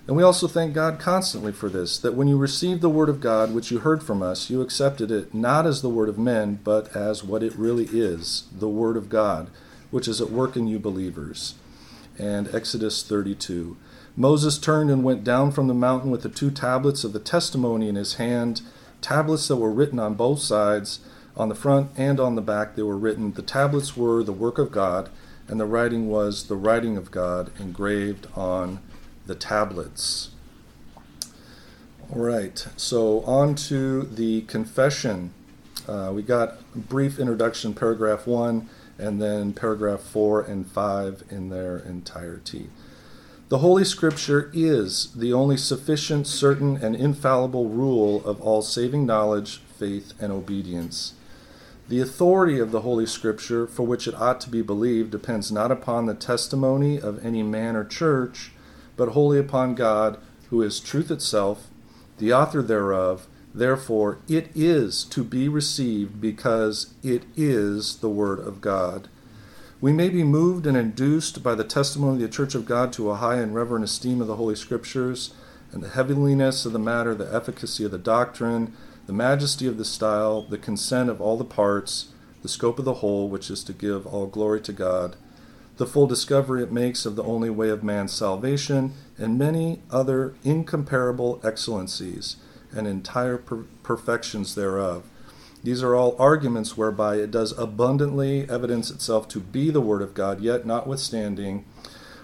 and 0.07 0.15
we 0.15 0.23
also 0.23 0.47
thank 0.47 0.73
God 0.73 0.99
constantly 0.99 1.51
for 1.51 1.69
this, 1.69 1.99
that 1.99 2.15
when 2.15 2.27
you 2.27 2.37
received 2.37 2.81
the 2.81 2.89
word 2.89 3.09
of 3.09 3.21
God, 3.21 3.53
which 3.53 3.71
you 3.71 3.79
heard 3.79 4.01
from 4.01 4.23
us, 4.23 4.49
you 4.49 4.61
accepted 4.61 5.11
it 5.11 5.33
not 5.33 5.65
as 5.67 5.81
the 5.81 5.89
word 5.89 6.09
of 6.09 6.17
men, 6.17 6.59
but 6.63 6.95
as 6.95 7.23
what 7.23 7.43
it 7.43 7.53
really 7.55 7.85
is, 7.91 8.45
the 8.57 8.69
word 8.69 8.97
of 8.97 9.09
God, 9.09 9.49
which 9.91 10.07
is 10.07 10.21
at 10.21 10.31
work 10.31 10.55
in 10.55 10.65
you 10.67 10.79
believers. 10.79 11.55
And 12.17 12.53
Exodus 12.55 13.03
32. 13.03 13.77
Moses 14.19 14.57
turned 14.57 14.89
and 14.89 15.03
went 15.03 15.23
down 15.23 15.51
from 15.51 15.67
the 15.67 15.75
mountain 15.75 16.09
with 16.09 16.23
the 16.23 16.29
two 16.29 16.49
tablets 16.49 17.03
of 17.03 17.13
the 17.13 17.19
testimony 17.19 17.87
in 17.87 17.93
his 17.93 18.15
hand, 18.15 18.63
tablets 18.99 19.47
that 19.47 19.57
were 19.57 19.71
written 19.71 19.99
on 19.99 20.15
both 20.15 20.39
sides, 20.39 21.01
on 21.35 21.49
the 21.49 21.55
front 21.55 21.91
and 21.95 22.19
on 22.19 22.33
the 22.33 22.41
back 22.41 22.75
they 22.75 22.81
were 22.81 22.97
written. 22.97 23.33
The 23.33 23.43
tablets 23.43 23.95
were 23.95 24.23
the 24.23 24.33
work 24.33 24.57
of 24.57 24.71
God, 24.71 25.09
and 25.47 25.59
the 25.59 25.67
writing 25.67 26.09
was 26.09 26.47
the 26.47 26.55
writing 26.55 26.97
of 26.97 27.11
God 27.11 27.51
engraved 27.59 28.25
on 28.35 28.79
the 29.27 29.35
tablets. 29.35 30.31
All 32.11 32.23
right, 32.23 32.67
so 32.75 33.21
on 33.21 33.53
to 33.55 34.01
the 34.01 34.41
confession. 34.43 35.31
Uh, 35.87 36.11
we 36.11 36.23
got 36.23 36.57
a 36.73 36.79
brief 36.79 37.19
introduction, 37.19 37.75
paragraph 37.75 38.25
one, 38.25 38.67
and 38.97 39.21
then 39.21 39.53
paragraph 39.53 39.99
four 39.99 40.41
and 40.41 40.65
five 40.65 41.23
in 41.29 41.49
their 41.49 41.77
entirety. 41.77 42.69
The 43.49 43.59
Holy 43.59 43.85
Scripture 43.85 44.51
is 44.53 45.13
the 45.13 45.31
only 45.31 45.55
sufficient, 45.55 46.27
certain, 46.27 46.75
and 46.75 46.97
infallible 46.97 47.69
rule 47.69 48.21
of 48.25 48.41
all 48.41 48.61
saving 48.61 49.05
knowledge, 49.05 49.61
faith, 49.79 50.11
and 50.19 50.33
obedience. 50.33 51.13
The 51.87 52.01
authority 52.01 52.59
of 52.59 52.71
the 52.71 52.81
Holy 52.81 53.05
Scripture, 53.05 53.65
for 53.65 53.83
which 53.83 54.05
it 54.05 54.15
ought 54.15 54.41
to 54.41 54.49
be 54.49 54.61
believed, 54.61 55.11
depends 55.11 55.49
not 55.49 55.71
upon 55.71 56.07
the 56.07 56.13
testimony 56.13 56.99
of 56.99 57.25
any 57.25 57.41
man 57.41 57.77
or 57.77 57.85
church, 57.85 58.51
but 58.97 59.09
wholly 59.09 59.39
upon 59.39 59.75
God, 59.75 60.17
who 60.49 60.61
is 60.61 60.81
truth 60.81 61.09
itself, 61.09 61.69
the 62.17 62.33
author 62.33 62.61
thereof. 62.61 63.27
Therefore, 63.55 64.17
it 64.27 64.49
is 64.55 65.05
to 65.05 65.23
be 65.23 65.47
received 65.47 66.19
because 66.19 66.95
it 67.01 67.23
is 67.37 67.99
the 67.99 68.09
Word 68.09 68.39
of 68.39 68.59
God. 68.59 69.07
We 69.79 69.93
may 69.93 70.09
be 70.09 70.23
moved 70.23 70.65
and 70.65 70.75
induced 70.75 71.43
by 71.43 71.53
the 71.53 71.63
testimony 71.63 72.15
of 72.23 72.31
the 72.31 72.35
Church 72.35 72.55
of 72.55 72.65
God 72.65 72.91
to 72.93 73.11
a 73.11 73.15
high 73.15 73.35
and 73.35 73.53
reverent 73.53 73.85
esteem 73.85 74.21
of 74.21 74.27
the 74.27 74.37
Holy 74.37 74.55
Scriptures, 74.55 75.35
and 75.71 75.83
the 75.83 75.89
heavenliness 75.89 76.65
of 76.65 76.73
the 76.73 76.79
matter, 76.79 77.13
the 77.13 77.31
efficacy 77.31 77.83
of 77.83 77.91
the 77.91 77.99
doctrine, 77.99 78.73
the 79.05 79.13
majesty 79.13 79.67
of 79.67 79.77
the 79.77 79.85
style, 79.85 80.41
the 80.41 80.57
consent 80.57 81.11
of 81.11 81.21
all 81.21 81.37
the 81.37 81.45
parts, 81.45 82.07
the 82.41 82.47
scope 82.47 82.79
of 82.79 82.85
the 82.85 82.95
whole, 82.95 83.29
which 83.29 83.51
is 83.51 83.63
to 83.65 83.73
give 83.73 84.07
all 84.07 84.25
glory 84.25 84.61
to 84.61 84.73
God, 84.73 85.15
the 85.77 85.85
full 85.85 86.07
discovery 86.07 86.63
it 86.63 86.71
makes 86.71 87.05
of 87.05 87.15
the 87.15 87.23
only 87.23 87.51
way 87.51 87.69
of 87.69 87.83
man's 87.83 88.13
salvation, 88.13 88.93
and 89.19 89.37
many 89.37 89.83
other 89.91 90.33
incomparable 90.43 91.39
excellencies 91.43 92.37
and 92.75 92.87
entire 92.87 93.37
per- 93.37 93.65
perfections 93.83 94.55
thereof 94.55 95.03
these 95.63 95.83
are 95.83 95.95
all 95.95 96.15
arguments 96.19 96.77
whereby 96.77 97.15
it 97.15 97.31
does 97.31 97.57
abundantly 97.57 98.49
evidence 98.49 98.89
itself 98.91 99.27
to 99.29 99.39
be 99.39 99.69
the 99.69 99.81
Word 99.81 100.01
of 100.01 100.13
God, 100.13 100.41
yet 100.41 100.65
notwithstanding, 100.65 101.65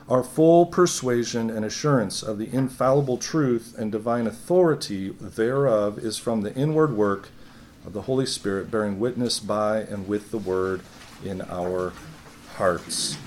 our 0.10 0.24
full 0.24 0.66
persuasion 0.66 1.50
and 1.50 1.66
assurance 1.66 2.22
of 2.22 2.38
the 2.38 2.54
infallible 2.54 3.18
truth 3.18 3.74
and 3.78 3.92
divine 3.92 4.28
authority 4.28 5.10
thereof 5.10 5.98
is 5.98 6.18
from 6.18 6.42
the 6.42 6.54
inward 6.56 6.96
work 6.96 7.30
of 7.86 7.94
the 7.94 8.04
Holy 8.04 8.26
Spirit, 8.26 8.70
bearing 8.70 9.00
witness 9.00 9.40
by 9.40 9.80
and 9.80 10.08
with 10.08 10.32
the 10.32 10.38
Word 10.38 10.82
in 11.24 11.42
our 11.44 11.94
hearts. 12.56 13.18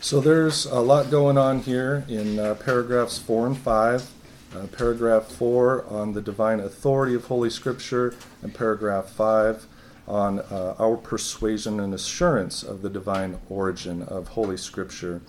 So 0.00 0.20
there's 0.20 0.66
a 0.66 0.80
lot 0.80 1.10
going 1.10 1.38
on 1.38 1.60
here 1.60 2.04
in 2.08 2.38
uh, 2.38 2.54
paragraphs 2.54 3.18
4 3.18 3.46
and 3.48 3.58
5. 3.58 4.12
Uh, 4.56 4.66
paragraph 4.68 5.26
4 5.26 5.84
on 5.84 6.14
the 6.14 6.22
divine 6.22 6.60
authority 6.60 7.14
of 7.14 7.26
Holy 7.26 7.50
Scripture, 7.50 8.14
and 8.40 8.54
paragraph 8.54 9.10
5 9.10 9.66
on 10.08 10.38
uh, 10.38 10.74
our 10.78 10.96
persuasion 10.96 11.78
and 11.78 11.92
assurance 11.92 12.62
of 12.62 12.80
the 12.80 12.88
divine 12.88 13.38
origin 13.50 14.02
of 14.02 14.28
Holy 14.28 14.56
Scripture. 14.56 15.20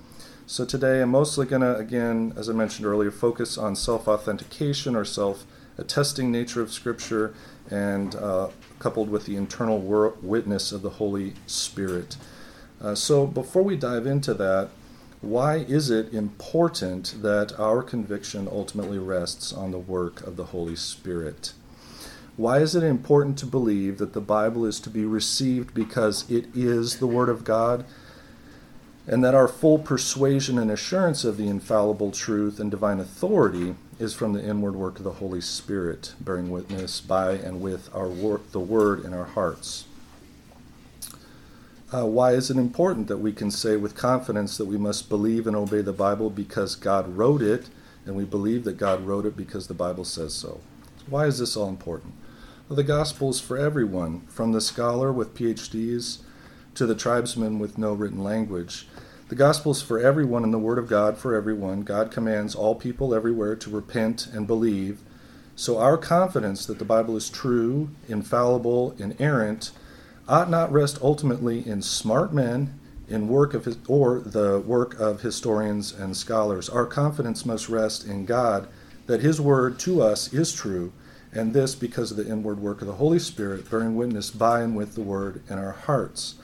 So 0.45 0.63
today 0.63 1.01
I'm 1.01 1.09
mostly 1.09 1.45
going 1.45 1.61
to, 1.61 1.75
again, 1.75 2.31
as 2.37 2.47
I 2.49 2.53
mentioned 2.53 2.85
earlier, 2.85 3.11
focus 3.11 3.57
on 3.57 3.75
self 3.75 4.07
authentication 4.07 4.95
or 4.95 5.03
self 5.03 5.45
attesting 5.77 6.31
nature 6.31 6.61
of 6.61 6.71
Scripture 6.71 7.33
and 7.69 8.15
uh, 8.15 8.47
coupled 8.79 9.09
with 9.09 9.25
the 9.25 9.35
internal 9.35 9.79
wor- 9.79 10.15
witness 10.21 10.71
of 10.71 10.83
the 10.83 10.91
Holy 10.91 11.33
Spirit. 11.47 12.15
Uh, 12.81 12.95
so 12.95 13.27
before 13.27 13.63
we 13.63 13.75
dive 13.75 14.07
into 14.07 14.33
that, 14.35 14.69
why 15.21 15.57
is 15.57 15.89
it 15.89 16.13
important 16.13 17.23
that 17.23 17.59
our 17.59 17.81
conviction 17.81 18.47
ultimately 18.51 18.99
rests 18.99 19.51
on 19.51 19.71
the 19.71 19.79
work 19.79 20.21
of 20.21 20.35
the 20.35 20.45
Holy 20.45 20.75
Spirit? 20.75 21.53
Why 22.35 22.59
is 22.59 22.75
it 22.75 22.83
important 22.83 23.39
to 23.39 23.47
believe 23.47 23.97
that 23.97 24.13
the 24.13 24.21
Bible 24.21 24.63
is 24.63 24.79
to 24.81 24.91
be 24.91 25.05
received 25.05 25.73
because 25.73 26.29
it 26.29 26.45
is 26.55 26.99
the 26.99 27.07
Word 27.07 27.29
of 27.29 27.43
God? 27.43 27.83
And 29.07 29.23
that 29.23 29.33
our 29.33 29.47
full 29.47 29.79
persuasion 29.79 30.59
and 30.59 30.69
assurance 30.69 31.23
of 31.23 31.37
the 31.37 31.47
infallible 31.47 32.11
truth 32.11 32.59
and 32.59 32.69
divine 32.69 32.99
authority 32.99 33.73
is 33.99 34.13
from 34.13 34.33
the 34.33 34.43
inward 34.43 34.75
work 34.75 34.99
of 34.99 35.03
the 35.03 35.13
Holy 35.13 35.41
Spirit, 35.41 36.13
bearing 36.21 36.51
witness 36.51 37.01
by 37.01 37.31
and 37.31 37.59
with 37.59 37.89
our 37.95 38.07
wor- 38.07 38.41
the 38.51 38.59
Word 38.59 39.03
in 39.03 39.15
our 39.15 39.25
hearts. 39.25 39.85
Uh, 41.93 42.05
why 42.05 42.33
is 42.33 42.49
it 42.49 42.57
important 42.57 43.07
that 43.07 43.17
we 43.17 43.31
can 43.31 43.49
say 43.49 43.77
with 43.77 43.95
confidence 43.95 44.57
that 44.57 44.65
we 44.65 44.77
must 44.77 45.07
believe 45.07 45.47
and 45.47 45.55
obey 45.55 45.81
the 45.81 45.93
Bible 45.93 46.29
because 46.29 46.75
God 46.75 47.15
wrote 47.15 47.41
it, 47.41 47.69
and 48.05 48.13
we 48.13 48.25
believe 48.25 48.65
that 48.65 48.77
God 48.77 49.05
wrote 49.05 49.25
it 49.25 49.37
because 49.37 49.67
the 49.67 49.73
Bible 49.73 50.03
says 50.03 50.33
so? 50.33 50.59
Why 51.09 51.27
is 51.27 51.39
this 51.39 51.55
all 51.55 51.69
important? 51.69 52.13
Well, 52.67 52.75
the 52.75 52.83
gospel 52.83 53.29
is 53.29 53.39
for 53.39 53.57
everyone, 53.57 54.27
from 54.27 54.51
the 54.51 54.59
scholar 54.59 55.13
with 55.13 55.33
PhDs 55.33 56.19
to 56.75 56.85
the 56.85 56.95
tribesman 56.95 57.57
with 57.57 57.77
no 57.77 57.93
written 57.93 58.21
language. 58.21 58.89
The 59.29 59.35
gospel 59.35 59.71
is 59.71 59.81
for 59.81 59.97
everyone 59.97 60.43
and 60.43 60.53
the 60.53 60.59
word 60.59 60.77
of 60.77 60.89
God 60.89 61.17
for 61.17 61.35
everyone. 61.35 61.83
God 61.83 62.11
commands 62.11 62.53
all 62.53 62.75
people 62.75 63.15
everywhere 63.15 63.55
to 63.55 63.69
repent 63.69 64.27
and 64.27 64.45
believe. 64.45 64.99
So 65.55 65.77
our 65.77 65.97
confidence 65.97 66.65
that 66.65 66.79
the 66.79 66.85
Bible 66.85 67.15
is 67.15 67.29
true, 67.29 67.91
infallible, 68.09 68.93
inerrant, 68.97 69.71
ought 70.27 70.49
not 70.49 70.71
rest 70.71 70.99
ultimately 71.01 71.67
in 71.67 71.81
smart 71.81 72.33
men 72.33 72.77
in 73.07 73.29
work 73.29 73.53
of 73.53 73.65
his, 73.65 73.77
or 73.87 74.19
the 74.19 74.59
work 74.59 74.99
of 74.99 75.21
historians 75.21 75.93
and 75.93 76.15
scholars. 76.15 76.67
Our 76.67 76.85
confidence 76.85 77.45
must 77.45 77.69
rest 77.69 78.05
in 78.05 78.25
God 78.25 78.67
that 79.05 79.21
his 79.21 79.39
word 79.39 79.79
to 79.79 80.01
us 80.01 80.33
is 80.33 80.53
true, 80.53 80.91
and 81.31 81.53
this 81.53 81.75
because 81.75 82.11
of 82.11 82.17
the 82.17 82.29
inward 82.29 82.59
work 82.59 82.81
of 82.81 82.87
the 82.87 82.95
Holy 82.95 83.19
Spirit, 83.19 83.69
bearing 83.69 83.95
witness 83.95 84.29
by 84.29 84.61
and 84.61 84.75
with 84.75 84.95
the 84.95 85.01
word 85.01 85.41
in 85.49 85.57
our 85.57 85.71
hearts. 85.71 86.35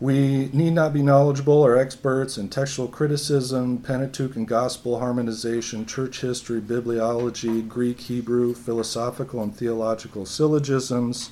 We 0.00 0.48
need 0.52 0.74
not 0.74 0.92
be 0.92 1.02
knowledgeable 1.02 1.60
or 1.60 1.76
experts 1.76 2.38
in 2.38 2.48
textual 2.48 2.86
criticism, 2.86 3.78
Pentateuch 3.78 4.36
and 4.36 4.46
gospel 4.46 5.00
harmonization, 5.00 5.86
church 5.86 6.20
history, 6.20 6.60
bibliology, 6.60 7.66
Greek, 7.68 8.00
Hebrew, 8.00 8.54
philosophical 8.54 9.42
and 9.42 9.54
theological 9.54 10.24
syllogisms 10.24 11.30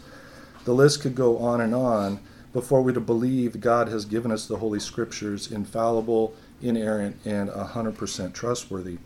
the 0.66 0.74
list 0.74 1.00
could 1.00 1.14
go 1.14 1.38
on 1.38 1.60
and 1.60 1.74
on 1.74 2.18
before 2.52 2.82
we 2.82 2.92
to 2.92 3.00
believe 3.00 3.60
God 3.60 3.88
has 3.88 4.04
given 4.04 4.32
us 4.32 4.46
the 4.46 4.56
Holy 4.56 4.80
Scriptures 4.80 5.50
infallible, 5.50 6.34
inerrant, 6.60 7.16
and 7.24 7.48
100% 7.48 8.32
trustworthy. 8.32 8.98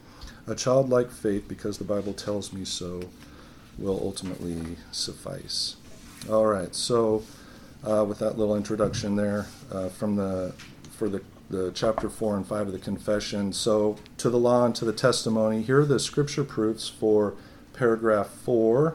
A 0.46 0.54
childlike 0.54 1.10
faith, 1.10 1.46
because 1.46 1.76
the 1.76 1.84
Bible 1.84 2.14
tells 2.14 2.52
me 2.52 2.64
so, 2.64 3.02
will 3.76 4.00
ultimately 4.02 4.76
suffice. 4.90 5.76
All 6.30 6.46
right, 6.46 6.74
so 6.74 7.24
uh, 7.84 8.06
with 8.08 8.18
that 8.20 8.38
little 8.38 8.56
introduction 8.56 9.16
there 9.16 9.46
uh, 9.70 9.90
from 9.90 10.16
the 10.16 10.54
for 10.90 11.08
the 11.08 11.22
the 11.50 11.72
chapter 11.74 12.08
4 12.08 12.36
and 12.36 12.46
5 12.46 12.68
of 12.68 12.72
the 12.72 12.78
confession. 12.78 13.52
So, 13.52 13.96
to 14.18 14.30
the 14.30 14.38
law 14.38 14.64
and 14.64 14.74
to 14.76 14.84
the 14.84 14.92
testimony, 14.92 15.62
here 15.62 15.80
are 15.80 15.84
the 15.84 15.98
scripture 15.98 16.44
proofs 16.44 16.88
for 16.88 17.34
paragraph 17.72 18.28
4 18.28 18.94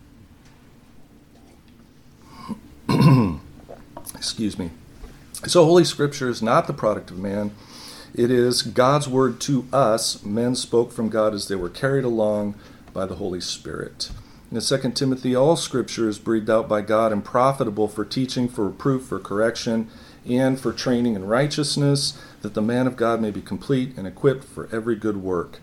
Excuse 4.15 4.57
me. 4.57 4.71
So, 5.47 5.65
Holy 5.65 5.83
Scripture 5.83 6.29
is 6.29 6.41
not 6.41 6.67
the 6.67 6.73
product 6.73 7.11
of 7.11 7.17
man. 7.17 7.51
It 8.13 8.29
is 8.29 8.61
God's 8.61 9.07
word 9.07 9.39
to 9.41 9.65
us. 9.71 10.23
Men 10.23 10.55
spoke 10.55 10.91
from 10.91 11.09
God 11.09 11.33
as 11.33 11.47
they 11.47 11.55
were 11.55 11.69
carried 11.69 12.03
along 12.03 12.55
by 12.93 13.05
the 13.05 13.15
Holy 13.15 13.41
Spirit. 13.41 14.11
In 14.51 14.59
2 14.59 14.91
Timothy, 14.91 15.33
all 15.33 15.55
Scripture 15.55 16.09
is 16.09 16.19
breathed 16.19 16.49
out 16.49 16.67
by 16.67 16.81
God 16.81 17.13
and 17.13 17.23
profitable 17.23 17.87
for 17.87 18.03
teaching, 18.03 18.49
for 18.49 18.65
reproof, 18.65 19.05
for 19.05 19.17
correction, 19.17 19.89
and 20.27 20.59
for 20.59 20.73
training 20.73 21.15
in 21.15 21.25
righteousness, 21.25 22.21
that 22.41 22.53
the 22.53 22.61
man 22.61 22.85
of 22.85 22.97
God 22.97 23.21
may 23.21 23.31
be 23.31 23.41
complete 23.41 23.97
and 23.97 24.05
equipped 24.05 24.43
for 24.43 24.67
every 24.71 24.95
good 24.95 25.17
work. 25.17 25.59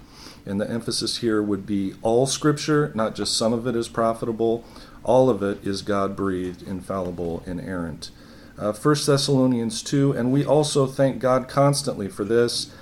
And 0.46 0.58
the 0.58 0.70
emphasis 0.70 1.18
here 1.18 1.42
would 1.42 1.66
be 1.66 1.94
all 2.00 2.26
Scripture, 2.26 2.90
not 2.94 3.14
just 3.14 3.36
some 3.36 3.52
of 3.52 3.66
it 3.66 3.76
is 3.76 3.88
profitable. 3.88 4.64
All 5.04 5.28
of 5.28 5.42
it 5.42 5.64
is 5.66 5.82
God 5.82 6.16
breathed, 6.16 6.66
infallible, 6.66 7.42
inerrant. 7.46 8.10
Uh, 8.58 8.72
1 8.72 8.94
Thessalonians 9.06 9.82
2, 9.82 10.12
and 10.12 10.32
we 10.32 10.44
also 10.44 10.86
thank 10.86 11.20
God 11.20 11.48
constantly 11.48 12.08
for 12.08 12.24
this, 12.24 12.72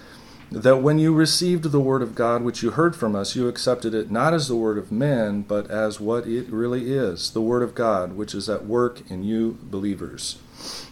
that 0.50 0.78
when 0.78 0.98
you 0.98 1.12
received 1.12 1.64
the 1.64 1.80
word 1.80 2.02
of 2.02 2.14
God 2.14 2.42
which 2.42 2.62
you 2.62 2.70
heard 2.70 2.96
from 2.96 3.14
us, 3.14 3.36
you 3.36 3.46
accepted 3.46 3.94
it 3.94 4.10
not 4.10 4.32
as 4.32 4.48
the 4.48 4.56
word 4.56 4.78
of 4.78 4.90
men, 4.90 5.42
but 5.42 5.70
as 5.70 6.00
what 6.00 6.26
it 6.26 6.48
really 6.48 6.92
is 6.92 7.32
the 7.32 7.42
word 7.42 7.62
of 7.62 7.74
God, 7.74 8.14
which 8.14 8.34
is 8.34 8.48
at 8.48 8.64
work 8.64 9.02
in 9.10 9.22
you 9.22 9.58
believers. 9.62 10.38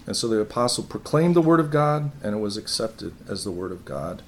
And 0.07 0.17
so 0.17 0.29
the 0.29 0.41
apostle 0.41 0.85
proclaimed 0.85 1.35
the 1.35 1.41
word 1.41 1.61
of 1.61 1.71
God, 1.71 2.11
and 2.23 2.35
it 2.35 2.41
was 2.41 2.57
accepted 2.57 3.15
as 3.29 3.45
the 3.45 3.53
word 3.53 3.73
of 3.73 3.85
God. 3.85 4.23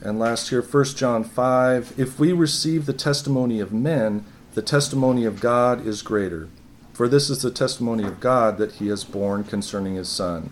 And 0.00 0.18
last 0.18 0.48
here, 0.48 0.62
1 0.62 0.84
John 0.84 1.22
5 1.22 1.98
If 1.98 2.18
we 2.18 2.32
receive 2.32 2.86
the 2.86 2.92
testimony 2.92 3.60
of 3.60 3.72
men, 3.72 4.24
the 4.54 4.62
testimony 4.62 5.24
of 5.24 5.40
God 5.40 5.86
is 5.86 6.02
greater. 6.02 6.48
For 6.92 7.08
this 7.08 7.30
is 7.30 7.42
the 7.42 7.50
testimony 7.50 8.04
of 8.04 8.20
God 8.20 8.58
that 8.58 8.72
he 8.72 8.88
has 8.88 9.04
borne 9.04 9.44
concerning 9.44 9.94
his 9.94 10.08
Son. 10.08 10.50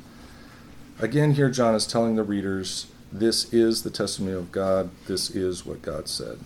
Again, 0.98 1.32
here 1.32 1.50
John 1.50 1.74
is 1.74 1.86
telling 1.86 2.16
the 2.16 2.22
readers 2.22 2.86
this 3.12 3.52
is 3.52 3.82
the 3.82 3.90
testimony 3.90 4.36
of 4.36 4.52
God, 4.52 4.90
this 5.06 5.30
is 5.30 5.66
what 5.66 5.82
God 5.82 6.08
said. 6.08 6.38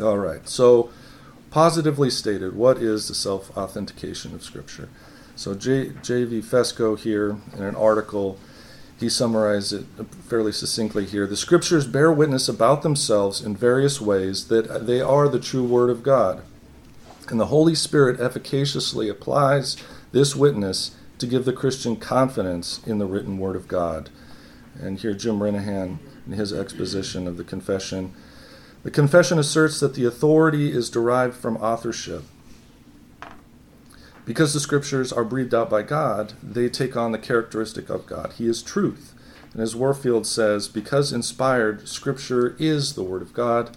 All 0.00 0.18
right, 0.18 0.48
so 0.48 0.90
positively 1.50 2.10
stated, 2.10 2.56
what 2.56 2.78
is 2.78 3.08
the 3.08 3.14
self 3.14 3.56
authentication 3.56 4.34
of 4.34 4.42
Scripture? 4.42 4.88
So 5.36 5.54
J.V. 5.54 6.40
Fesko 6.42 6.98
here 6.98 7.36
in 7.56 7.62
an 7.62 7.76
article, 7.76 8.38
he 8.98 9.08
summarized 9.08 9.72
it 9.72 9.84
fairly 10.28 10.52
succinctly 10.52 11.04
here. 11.04 11.26
The 11.26 11.36
Scriptures 11.36 11.86
bear 11.86 12.12
witness 12.12 12.48
about 12.48 12.82
themselves 12.82 13.40
in 13.40 13.56
various 13.56 14.00
ways 14.00 14.48
that 14.48 14.86
they 14.86 15.00
are 15.00 15.28
the 15.28 15.40
true 15.40 15.64
Word 15.64 15.90
of 15.90 16.02
God. 16.02 16.42
And 17.30 17.40
the 17.40 17.46
Holy 17.46 17.74
Spirit 17.74 18.20
efficaciously 18.20 19.08
applies 19.08 19.76
this 20.12 20.36
witness 20.36 20.96
to 21.18 21.26
give 21.26 21.44
the 21.44 21.52
Christian 21.52 21.96
confidence 21.96 22.80
in 22.86 22.98
the 22.98 23.06
written 23.06 23.38
Word 23.38 23.56
of 23.56 23.68
God. 23.68 24.10
And 24.80 24.98
here, 24.98 25.14
Jim 25.14 25.38
Renihan, 25.38 25.98
in 26.26 26.32
his 26.32 26.52
exposition 26.52 27.26
of 27.26 27.36
the 27.36 27.44
confession, 27.44 28.12
the 28.82 28.90
confession 28.90 29.38
asserts 29.38 29.80
that 29.80 29.94
the 29.94 30.04
authority 30.04 30.70
is 30.70 30.90
derived 30.90 31.34
from 31.34 31.56
authorship. 31.56 32.24
Because 34.26 34.52
the 34.52 34.60
scriptures 34.60 35.12
are 35.12 35.24
breathed 35.24 35.54
out 35.54 35.70
by 35.70 35.82
God, 35.82 36.34
they 36.42 36.68
take 36.68 36.96
on 36.96 37.12
the 37.12 37.18
characteristic 37.18 37.88
of 37.88 38.06
God. 38.06 38.34
He 38.36 38.46
is 38.46 38.62
truth. 38.62 39.14
And 39.52 39.62
as 39.62 39.76
Warfield 39.76 40.26
says, 40.26 40.68
because 40.68 41.12
inspired, 41.12 41.88
scripture 41.88 42.56
is 42.58 42.94
the 42.94 43.02
Word 43.02 43.22
of 43.22 43.32
God 43.32 43.76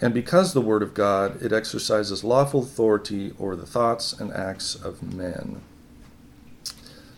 and 0.00 0.14
because 0.14 0.52
the 0.52 0.60
Word 0.60 0.82
of 0.82 0.94
God, 0.94 1.42
it 1.42 1.52
exercises 1.52 2.24
lawful 2.24 2.60
authority 2.60 3.32
over 3.38 3.56
the 3.56 3.66
thoughts 3.66 4.12
and 4.12 4.32
acts 4.32 4.74
of 4.74 5.02
men. 5.02 5.60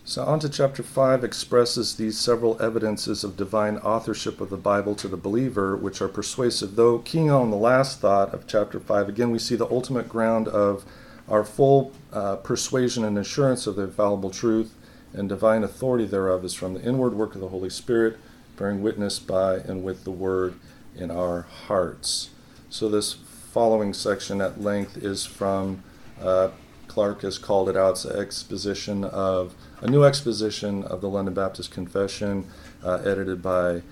So, 0.04 0.24
on 0.24 0.40
to 0.40 0.48
chapter 0.48 0.82
5 0.82 1.22
expresses 1.22 1.94
these 1.94 2.18
several 2.18 2.60
evidences 2.60 3.22
of 3.22 3.36
divine 3.36 3.76
authorship 3.78 4.40
of 4.40 4.50
the 4.50 4.56
Bible 4.56 4.94
to 4.96 5.08
the 5.08 5.16
believer, 5.16 5.76
which 5.76 6.02
are 6.02 6.08
persuasive. 6.08 6.74
Though, 6.74 6.98
keying 6.98 7.30
on 7.30 7.50
the 7.50 7.56
last 7.56 8.00
thought 8.00 8.34
of 8.34 8.46
chapter 8.46 8.80
5, 8.80 9.08
again, 9.08 9.30
we 9.30 9.38
see 9.38 9.54
the 9.54 9.70
ultimate 9.70 10.08
ground 10.08 10.48
of 10.48 10.84
our 11.28 11.44
full 11.44 11.92
uh, 12.12 12.36
persuasion 12.36 13.04
and 13.04 13.16
assurance 13.16 13.68
of 13.68 13.76
the 13.76 13.84
infallible 13.84 14.30
truth 14.30 14.74
and 15.12 15.28
divine 15.28 15.64
authority 15.64 16.06
thereof 16.06 16.44
is 16.44 16.54
from 16.54 16.74
the 16.74 16.82
inward 16.82 17.14
work 17.14 17.34
of 17.34 17.40
the 17.40 17.48
Holy 17.48 17.70
Spirit, 17.70 18.18
bearing 18.56 18.82
witness 18.82 19.18
by 19.18 19.56
and 19.56 19.82
with 19.82 20.04
the 20.04 20.10
Word 20.10 20.54
in 20.96 21.10
our 21.10 21.42
hearts. 21.42 22.30
So 22.72 22.88
this 22.88 23.14
following 23.14 23.92
section 23.92 24.40
at 24.40 24.62
length 24.62 24.96
is 24.96 25.26
from 25.26 25.82
uh, 26.22 26.50
Clarke 26.86 27.22
has 27.22 27.36
called 27.36 27.68
it 27.68 27.76
out. 27.76 27.90
It's 27.90 28.04
an 28.04 28.16
exposition 28.16 29.02
of 29.02 29.56
a 29.80 29.90
new 29.90 30.04
exposition 30.04 30.84
of 30.84 31.00
the 31.00 31.08
London 31.08 31.34
Baptist 31.34 31.72
Confession, 31.72 32.46
uh, 32.84 33.02
edited 33.04 33.42
by 33.42 33.82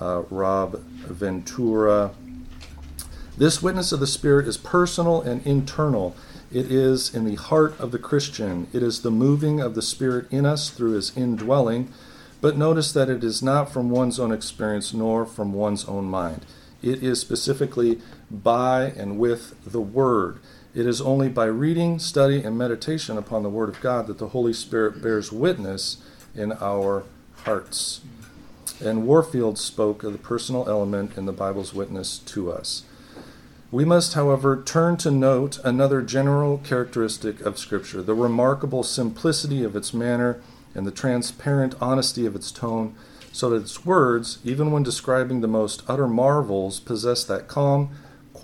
uh, 0.00 0.22
Rob 0.30 0.80
Ventura. 0.80 2.10
This 3.38 3.62
witness 3.62 3.92
of 3.92 4.00
the 4.00 4.06
Spirit 4.06 4.48
is 4.48 4.56
personal 4.56 5.22
and 5.22 5.46
internal. 5.46 6.16
It 6.52 6.72
is 6.72 7.14
in 7.14 7.24
the 7.24 7.36
heart 7.36 7.78
of 7.78 7.92
the 7.92 8.00
Christian. 8.00 8.66
It 8.72 8.82
is 8.82 9.02
the 9.02 9.12
moving 9.12 9.60
of 9.60 9.76
the 9.76 9.82
Spirit 9.82 10.26
in 10.32 10.44
us 10.44 10.70
through 10.70 10.94
his 10.94 11.16
indwelling. 11.16 11.92
But 12.40 12.58
notice 12.58 12.90
that 12.94 13.08
it 13.08 13.22
is 13.22 13.44
not 13.44 13.72
from 13.72 13.90
one's 13.90 14.18
own 14.18 14.32
experience 14.32 14.92
nor 14.92 15.24
from 15.24 15.52
one's 15.52 15.84
own 15.84 16.06
mind. 16.06 16.44
It 16.84 17.02
is 17.02 17.18
specifically 17.18 18.02
by 18.30 18.84
and 18.96 19.18
with 19.18 19.54
the 19.64 19.80
Word. 19.80 20.38
It 20.74 20.86
is 20.86 21.00
only 21.00 21.28
by 21.28 21.46
reading, 21.46 21.98
study, 21.98 22.42
and 22.42 22.58
meditation 22.58 23.16
upon 23.16 23.42
the 23.42 23.48
Word 23.48 23.68
of 23.68 23.80
God 23.80 24.06
that 24.08 24.18
the 24.18 24.28
Holy 24.28 24.52
Spirit 24.52 25.02
bears 25.02 25.30
witness 25.30 25.98
in 26.34 26.52
our 26.60 27.04
hearts. 27.44 28.00
And 28.84 29.06
Warfield 29.06 29.58
spoke 29.58 30.02
of 30.02 30.12
the 30.12 30.18
personal 30.18 30.68
element 30.68 31.16
in 31.16 31.26
the 31.26 31.32
Bible's 31.32 31.72
witness 31.72 32.18
to 32.18 32.50
us. 32.50 32.82
We 33.70 33.84
must, 33.84 34.14
however, 34.14 34.62
turn 34.64 34.96
to 34.98 35.10
note 35.10 35.58
another 35.64 36.02
general 36.02 36.58
characteristic 36.58 37.40
of 37.40 37.58
Scripture 37.58 38.02
the 38.02 38.14
remarkable 38.14 38.82
simplicity 38.82 39.64
of 39.64 39.76
its 39.76 39.94
manner 39.94 40.40
and 40.74 40.86
the 40.86 40.92
transparent 40.92 41.74
honesty 41.80 42.26
of 42.26 42.34
its 42.34 42.50
tone 42.50 42.94
so 43.32 43.50
that 43.50 43.62
its 43.62 43.84
words, 43.84 44.38
even 44.44 44.70
when 44.70 44.84
describing 44.84 45.40
the 45.40 45.48
most 45.48 45.82
utter 45.88 46.06
marvels, 46.06 46.78
possess 46.78 47.24
that 47.24 47.48
calm, 47.48 47.90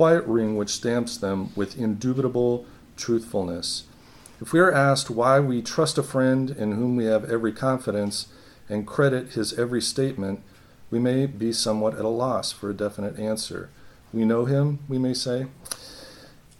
quiet 0.00 0.24
ring 0.24 0.56
which 0.56 0.70
stamps 0.70 1.18
them 1.18 1.50
with 1.54 1.78
indubitable 1.78 2.64
truthfulness. 2.96 3.84
If 4.40 4.50
we 4.50 4.58
are 4.58 4.72
asked 4.72 5.10
why 5.10 5.40
we 5.40 5.60
trust 5.60 5.98
a 5.98 6.02
friend 6.02 6.48
in 6.48 6.72
whom 6.72 6.96
we 6.96 7.04
have 7.04 7.30
every 7.30 7.52
confidence 7.52 8.28
and 8.66 8.86
credit 8.86 9.32
his 9.32 9.58
every 9.58 9.82
statement, 9.82 10.40
we 10.90 10.98
may 10.98 11.26
be 11.26 11.52
somewhat 11.52 11.96
at 11.98 12.06
a 12.06 12.08
loss 12.08 12.50
for 12.50 12.70
a 12.70 12.74
definite 12.74 13.18
answer. 13.18 13.68
We 14.10 14.24
know 14.24 14.46
him, 14.46 14.78
we 14.88 14.96
may 14.96 15.12
say. 15.12 15.48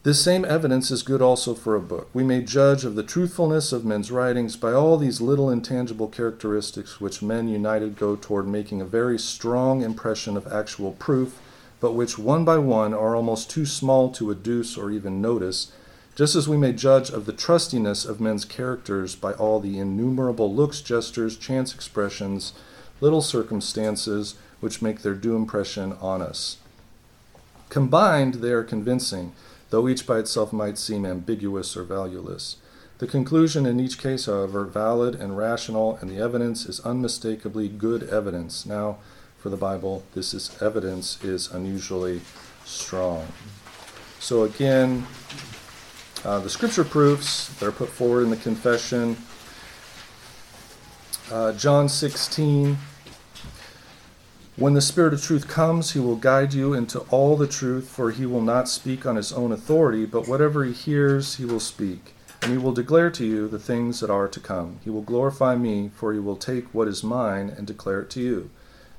This 0.03 0.23
same 0.23 0.45
evidence 0.45 0.91
is 0.91 1.03
good 1.03 1.23
also 1.23 1.55
for 1.55 1.75
a 1.75 1.81
book. 1.81 2.11
We 2.13 2.23
may 2.23 2.43
judge 2.43 2.85
of 2.85 2.95
the 2.95 3.03
truthfulness 3.03 3.73
of 3.73 3.87
men's 3.87 4.11
writings 4.11 4.55
by 4.57 4.73
all 4.73 4.99
these 4.99 5.23
little 5.23 5.49
intangible 5.49 6.09
characteristics 6.09 7.01
which 7.01 7.23
men 7.23 7.49
united 7.49 7.97
go 7.97 8.17
toward 8.17 8.47
making 8.47 8.83
a 8.83 8.97
very 8.99 9.19
strong 9.19 9.81
impression 9.81 10.37
of 10.37 10.47
actual 10.53 10.93
proof, 10.93 11.41
but 11.81 11.93
which 11.93 12.19
one 12.19 12.45
by 12.45 12.59
one 12.59 12.95
are 12.95 13.17
almost 13.17 13.51
too 13.51 13.67
small 13.67 14.11
to 14.13 14.31
adduce 14.31 14.79
or 14.79 14.91
even 14.91 15.21
notice, 15.21 15.73
just 16.15 16.37
as 16.37 16.49
we 16.49 16.57
may 16.57 16.73
judge 16.73 17.11
of 17.11 17.27
the 17.27 17.33
trustiness 17.33 18.07
of 18.07 18.21
men's 18.21 18.45
characters 18.45 19.17
by 19.17 19.33
all 19.33 19.59
the 19.59 19.79
innumerable 19.79 20.55
looks, 20.55 20.81
gestures, 20.81 21.37
chance 21.37 21.75
expressions, 21.75 22.53
little 23.01 23.23
circumstances 23.23 24.35
which 24.61 24.83
make 24.83 25.01
their 25.01 25.15
due 25.15 25.35
impression 25.35 25.95
on 26.01 26.21
us. 26.21 26.59
Combined, 27.71 28.35
they 28.35 28.51
are 28.51 28.65
convincing 28.65 29.33
though 29.71 29.89
each 29.89 30.07
by 30.07 30.19
itself 30.19 30.53
might 30.53 30.79
seem 30.79 31.07
ambiguous 31.07 31.77
or 31.77 31.85
valueless. 31.85 32.57
The 32.99 33.07
conclusion 33.07 33.65
in 33.65 33.81
each 33.81 33.99
case, 33.99 34.27
however, 34.27 34.65
valid 34.65 35.15
and 35.15 35.37
rational, 35.37 35.97
and 36.01 36.11
the 36.11 36.19
evidence 36.19 36.67
is 36.67 36.81
unmistakably 36.81 37.69
good 37.69 38.03
evidence. 38.03 38.67
Now, 38.67 38.99
for 39.41 39.49
the 39.49 39.57
Bible, 39.57 40.03
this 40.15 40.35
is 40.35 40.55
evidence 40.61 41.23
is 41.25 41.51
unusually 41.51 42.21
strong. 42.67 43.27
So 44.19 44.45
again, 44.45 45.07
uh, 46.25 46.41
the 46.41 46.51
scripture 46.51 46.85
proofs 46.85 47.49
that 47.59 47.67
are 47.67 47.73
put 47.73 47.89
forward 47.89 48.25
in 48.25 48.31
the 48.31 48.37
confession. 48.37 49.17
Uh, 51.33 51.53
John 51.53 51.89
16, 51.89 52.77
when 54.57 54.75
the 54.75 54.83
Spirit 54.83 55.15
of 55.15 55.23
truth 55.23 55.49
comes, 55.49 55.93
he 55.93 56.01
will 56.01 56.17
guide 56.17 56.53
you 56.53 56.75
into 56.75 57.01
all 57.09 57.39
the 57.39 57.47
truth, 57.47 57.89
for 57.89 58.11
he 58.11 58.27
will 58.27 58.43
not 58.43 58.69
speak 58.69 59.07
on 59.07 59.17
his 59.17 59.33
own 59.33 59.53
authority, 59.53 60.05
but 60.05 60.29
whatever 60.29 60.65
he 60.65 60.75
hears, 60.75 61.37
he 61.37 61.47
will 61.47 61.61
speak. 61.61 62.15
And 62.43 62.53
he 62.53 62.59
will 62.59 62.73
declare 62.73 63.11
to 63.13 63.25
you 63.25 63.49
the 63.49 63.59
things 63.59 64.01
that 64.01 64.11
are 64.11 64.29
to 64.29 64.41
come. 64.41 64.81
He 64.85 64.91
will 64.91 65.01
glorify 65.01 65.57
me, 65.57 65.91
for 65.95 66.13
he 66.13 66.19
will 66.19 66.37
take 66.37 66.75
what 66.75 66.89
is 66.89 67.03
mine 67.03 67.49
and 67.49 67.67
declare 67.67 68.03
it 68.03 68.11
to 68.11 68.21
you. 68.21 68.51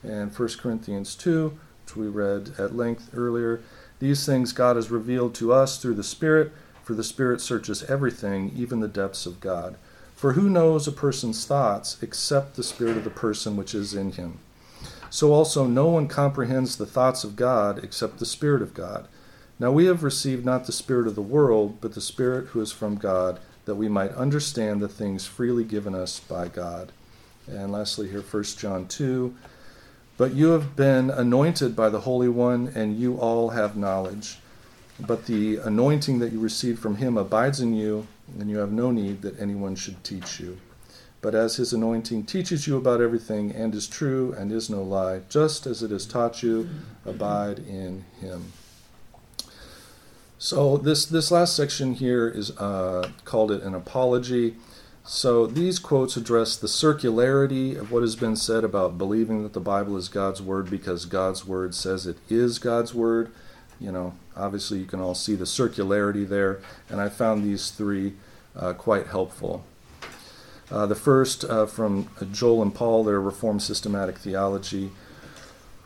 And 0.03 0.37
1 0.37 0.49
Corinthians 0.59 1.15
2, 1.15 1.57
which 1.85 1.95
we 1.95 2.07
read 2.07 2.53
at 2.57 2.75
length 2.75 3.09
earlier, 3.13 3.61
these 3.99 4.25
things 4.25 4.53
God 4.53 4.75
has 4.75 4.89
revealed 4.89 5.35
to 5.35 5.53
us 5.53 5.77
through 5.77 5.95
the 5.95 6.03
Spirit, 6.03 6.51
for 6.83 6.93
the 6.93 7.03
Spirit 7.03 7.41
searches 7.41 7.83
everything, 7.83 8.51
even 8.55 8.79
the 8.79 8.87
depths 8.87 9.25
of 9.25 9.39
God. 9.39 9.75
For 10.15 10.33
who 10.33 10.49
knows 10.49 10.87
a 10.87 10.91
person's 10.91 11.45
thoughts 11.45 11.97
except 12.01 12.55
the 12.55 12.63
spirit 12.63 12.95
of 12.95 13.03
the 13.03 13.09
person 13.09 13.55
which 13.55 13.73
is 13.73 13.95
in 13.95 14.11
him? 14.11 14.37
So 15.09 15.33
also 15.33 15.65
no 15.65 15.87
one 15.87 16.07
comprehends 16.07 16.77
the 16.77 16.85
thoughts 16.85 17.23
of 17.23 17.35
God 17.35 17.83
except 17.83 18.19
the 18.19 18.25
Spirit 18.25 18.61
of 18.61 18.73
God. 18.73 19.07
Now 19.59 19.71
we 19.71 19.85
have 19.85 20.03
received 20.03 20.45
not 20.45 20.65
the 20.65 20.71
Spirit 20.71 21.07
of 21.07 21.15
the 21.15 21.21
world, 21.21 21.79
but 21.81 21.93
the 21.93 22.01
Spirit 22.01 22.47
who 22.47 22.61
is 22.61 22.71
from 22.71 22.95
God, 22.95 23.39
that 23.65 23.75
we 23.75 23.89
might 23.89 24.11
understand 24.13 24.79
the 24.79 24.87
things 24.87 25.25
freely 25.25 25.63
given 25.63 25.93
us 25.93 26.19
by 26.19 26.47
God. 26.47 26.91
And 27.47 27.71
lastly, 27.71 28.07
here, 28.09 28.21
1 28.21 28.43
John 28.43 28.87
2. 28.87 29.35
But 30.21 30.35
you 30.35 30.49
have 30.49 30.75
been 30.75 31.09
anointed 31.09 31.75
by 31.75 31.89
the 31.89 32.01
Holy 32.01 32.29
One, 32.29 32.71
and 32.75 32.95
you 32.95 33.15
all 33.17 33.49
have 33.49 33.75
knowledge. 33.75 34.37
But 34.99 35.25
the 35.25 35.55
anointing 35.55 36.19
that 36.19 36.31
you 36.31 36.39
received 36.39 36.77
from 36.77 36.97
him 36.97 37.17
abides 37.17 37.59
in 37.59 37.73
you, 37.73 38.05
and 38.39 38.47
you 38.47 38.59
have 38.59 38.71
no 38.71 38.91
need 38.91 39.23
that 39.23 39.39
anyone 39.39 39.75
should 39.75 40.03
teach 40.03 40.39
you. 40.39 40.59
But 41.21 41.33
as 41.33 41.55
his 41.55 41.73
anointing 41.73 42.25
teaches 42.25 42.67
you 42.67 42.77
about 42.77 43.01
everything, 43.01 43.51
and 43.51 43.73
is 43.73 43.87
true, 43.87 44.31
and 44.37 44.51
is 44.51 44.69
no 44.69 44.83
lie, 44.83 45.21
just 45.27 45.65
as 45.65 45.81
it 45.81 45.89
has 45.89 46.05
taught 46.05 46.43
you, 46.43 46.69
abide 47.03 47.57
in 47.57 48.05
him. 48.19 48.53
So 50.37 50.77
this 50.77 51.07
this 51.07 51.31
last 51.31 51.55
section 51.55 51.95
here 51.95 52.27
is 52.27 52.51
uh, 52.59 53.09
called 53.25 53.51
it 53.51 53.63
an 53.63 53.73
apology. 53.73 54.57
So 55.03 55.47
these 55.47 55.79
quotes 55.79 56.15
address 56.15 56.55
the 56.55 56.67
circularity 56.67 57.77
of 57.77 57.91
what 57.91 58.03
has 58.03 58.15
been 58.15 58.35
said 58.35 58.63
about 58.63 58.97
believing 58.97 59.43
that 59.43 59.53
the 59.53 59.59
Bible 59.59 59.97
is 59.97 60.09
God's 60.09 60.41
word 60.41 60.69
because 60.69 61.05
God's 61.05 61.45
word 61.45 61.73
says 61.73 62.05
it 62.05 62.17
is 62.29 62.59
God's 62.59 62.93
word. 62.93 63.31
You 63.79 63.91
know, 63.91 64.13
obviously 64.37 64.77
you 64.79 64.85
can 64.85 65.01
all 65.01 65.15
see 65.15 65.33
the 65.33 65.45
circularity 65.45 66.27
there, 66.27 66.61
and 66.87 67.01
I 67.01 67.09
found 67.09 67.43
these 67.43 67.71
three 67.71 68.13
uh, 68.55 68.73
quite 68.73 69.07
helpful. 69.07 69.65
Uh, 70.69 70.85
the 70.85 70.95
first 70.95 71.43
uh, 71.43 71.65
from 71.65 72.07
Joel 72.31 72.61
and 72.61 72.73
Paul, 72.73 73.03
their 73.03 73.19
Reformed 73.19 73.63
Systematic 73.63 74.17
Theology. 74.17 74.91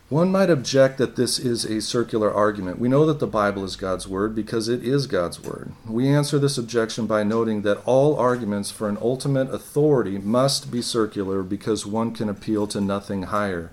One 0.08 0.30
might 0.30 0.50
object 0.50 0.98
that 0.98 1.16
this 1.16 1.36
is 1.36 1.64
a 1.64 1.80
circular 1.80 2.32
argument. 2.32 2.78
We 2.78 2.88
know 2.88 3.04
that 3.06 3.18
the 3.18 3.26
Bible 3.26 3.64
is 3.64 3.74
God's 3.74 4.06
Word 4.06 4.36
because 4.36 4.68
it 4.68 4.84
is 4.84 5.08
God's 5.08 5.42
Word. 5.42 5.72
We 5.84 6.06
answer 6.06 6.38
this 6.38 6.56
objection 6.56 7.08
by 7.08 7.24
noting 7.24 7.62
that 7.62 7.82
all 7.84 8.16
arguments 8.16 8.70
for 8.70 8.88
an 8.88 8.98
ultimate 9.00 9.52
authority 9.52 10.18
must 10.18 10.70
be 10.70 10.80
circular 10.80 11.42
because 11.42 11.84
one 11.84 12.12
can 12.12 12.28
appeal 12.28 12.68
to 12.68 12.80
nothing 12.80 13.24
higher. 13.24 13.72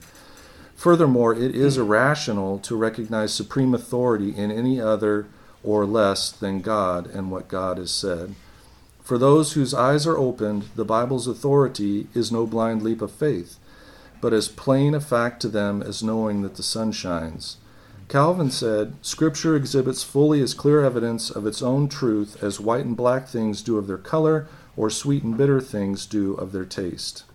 Furthermore, 0.76 1.36
it 1.36 1.54
is 1.54 1.78
irrational 1.78 2.58
to 2.62 2.76
recognize 2.76 3.32
supreme 3.32 3.76
authority 3.76 4.36
in 4.36 4.50
any 4.50 4.82
other 4.82 5.28
or 5.64 5.86
less 5.86 6.32
than 6.32 6.62
God 6.62 7.06
and 7.06 7.30
what 7.30 7.48
God 7.48 7.78
has 7.78 7.92
said. 7.92 8.34
For 9.04 9.20
those 9.20 9.54
whose 9.54 9.76
eyes 9.76 10.08
are 10.08 10.18
opened, 10.18 10.64
the 10.76 10.84
Bible's 10.84 11.28
authority 11.28 12.08
is 12.16 12.32
no 12.32 12.48
blind 12.48 12.82
leap 12.82 13.04
of 13.04 13.12
faith 13.12 13.60
but 14.24 14.32
as 14.32 14.48
plain 14.48 14.96
a 14.96 15.02
fact 15.02 15.42
to 15.42 15.50
them 15.50 15.84
as 15.84 16.02
knowing 16.02 16.44
that 16.44 16.56
the 16.56 16.64
sun 16.64 16.94
shines. 16.94 17.58
Calvin 18.08 18.50
said, 18.50 18.96
Scripture 19.02 19.54
exhibits 19.58 20.02
fully 20.02 20.40
as 20.40 20.54
clear 20.54 20.82
evidence 20.82 21.30
of 21.30 21.46
its 21.46 21.62
own 21.62 21.90
truth 21.90 22.42
as 22.42 22.58
white 22.58 22.86
and 22.86 22.96
black 22.96 23.28
things 23.28 23.62
do 23.62 23.78
of 23.78 23.86
their 23.86 23.98
color, 23.98 24.48
or 24.78 24.90
sweet 24.90 25.24
and 25.24 25.38
bitter 25.38 25.60
things 25.60 26.06
do 26.06 26.36
of 26.36 26.54
their 26.54 26.64
taste. 26.64 27.26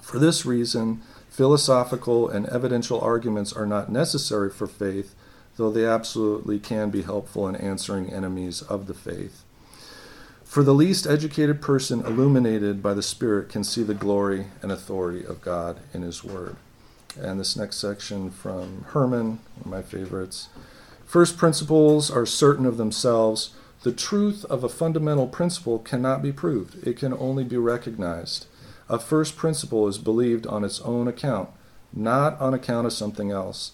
For 0.00 0.18
this 0.18 0.46
reason, 0.46 1.02
philosophical 1.28 2.30
and 2.30 2.46
evidential 2.46 3.02
arguments 3.02 3.52
are 3.52 3.66
not 3.66 3.92
necessary 3.92 4.48
for 4.48 4.66
faith, 4.66 5.14
though 5.58 5.70
they 5.70 5.84
absolutely 5.84 6.58
can 6.58 6.88
be 6.88 7.02
helpful 7.02 7.46
in 7.48 7.56
answering 7.56 8.10
enemies 8.10 8.62
of 8.62 8.86
the 8.86 8.94
faith. 8.94 9.44
For 10.54 10.62
the 10.62 10.72
least 10.72 11.04
educated 11.04 11.60
person 11.60 12.06
illuminated 12.06 12.80
by 12.80 12.94
the 12.94 13.02
Spirit 13.02 13.48
can 13.48 13.64
see 13.64 13.82
the 13.82 13.92
glory 13.92 14.46
and 14.62 14.70
authority 14.70 15.26
of 15.26 15.40
God 15.40 15.80
in 15.92 16.02
His 16.02 16.22
Word. 16.22 16.54
And 17.20 17.40
this 17.40 17.56
next 17.56 17.78
section 17.78 18.30
from 18.30 18.84
Herman, 18.90 19.40
one 19.56 19.62
of 19.62 19.66
my 19.66 19.82
favorites. 19.82 20.50
First 21.04 21.36
principles 21.36 22.08
are 22.08 22.24
certain 22.24 22.66
of 22.66 22.76
themselves. 22.76 23.52
The 23.82 23.90
truth 23.90 24.44
of 24.44 24.62
a 24.62 24.68
fundamental 24.68 25.26
principle 25.26 25.80
cannot 25.80 26.22
be 26.22 26.30
proved, 26.30 26.86
it 26.86 26.98
can 26.98 27.12
only 27.14 27.42
be 27.42 27.56
recognized. 27.56 28.46
A 28.88 29.00
first 29.00 29.36
principle 29.36 29.88
is 29.88 29.98
believed 29.98 30.46
on 30.46 30.62
its 30.62 30.80
own 30.82 31.08
account, 31.08 31.48
not 31.92 32.40
on 32.40 32.54
account 32.54 32.86
of 32.86 32.92
something 32.92 33.32
else. 33.32 33.72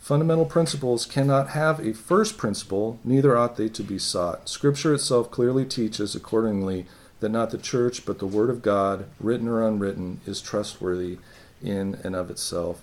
Fundamental 0.00 0.46
principles 0.46 1.04
cannot 1.04 1.50
have 1.50 1.78
a 1.78 1.92
first 1.92 2.38
principle, 2.38 2.98
neither 3.04 3.36
ought 3.36 3.56
they 3.56 3.68
to 3.68 3.82
be 3.82 3.98
sought. 3.98 4.48
Scripture 4.48 4.94
itself 4.94 5.30
clearly 5.30 5.64
teaches, 5.64 6.16
accordingly, 6.16 6.86
that 7.20 7.28
not 7.28 7.50
the 7.50 7.58
church, 7.58 8.06
but 8.06 8.18
the 8.18 8.26
Word 8.26 8.48
of 8.50 8.62
God, 8.62 9.04
written 9.20 9.46
or 9.46 9.64
unwritten, 9.64 10.20
is 10.26 10.40
trustworthy 10.40 11.18
in 11.62 11.96
and 12.02 12.16
of 12.16 12.30
itself. 12.30 12.82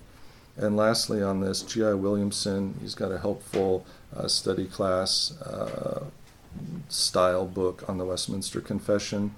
And 0.56 0.78
lastly, 0.78 1.22
on 1.22 1.42
this, 1.42 1.64
G.I. 1.64 1.96
Williamson, 1.96 2.76
he's 2.82 2.96
got 2.96 3.12
a 3.12 3.20
helpful 3.20 3.86
uh, 4.16 4.28
study 4.28 4.66
class 4.66 5.40
uh, 5.42 6.06
style 6.88 7.46
book 7.46 7.84
on 7.90 7.98
the 7.98 8.06
Westminster 8.06 8.62
Confession. 8.62 9.34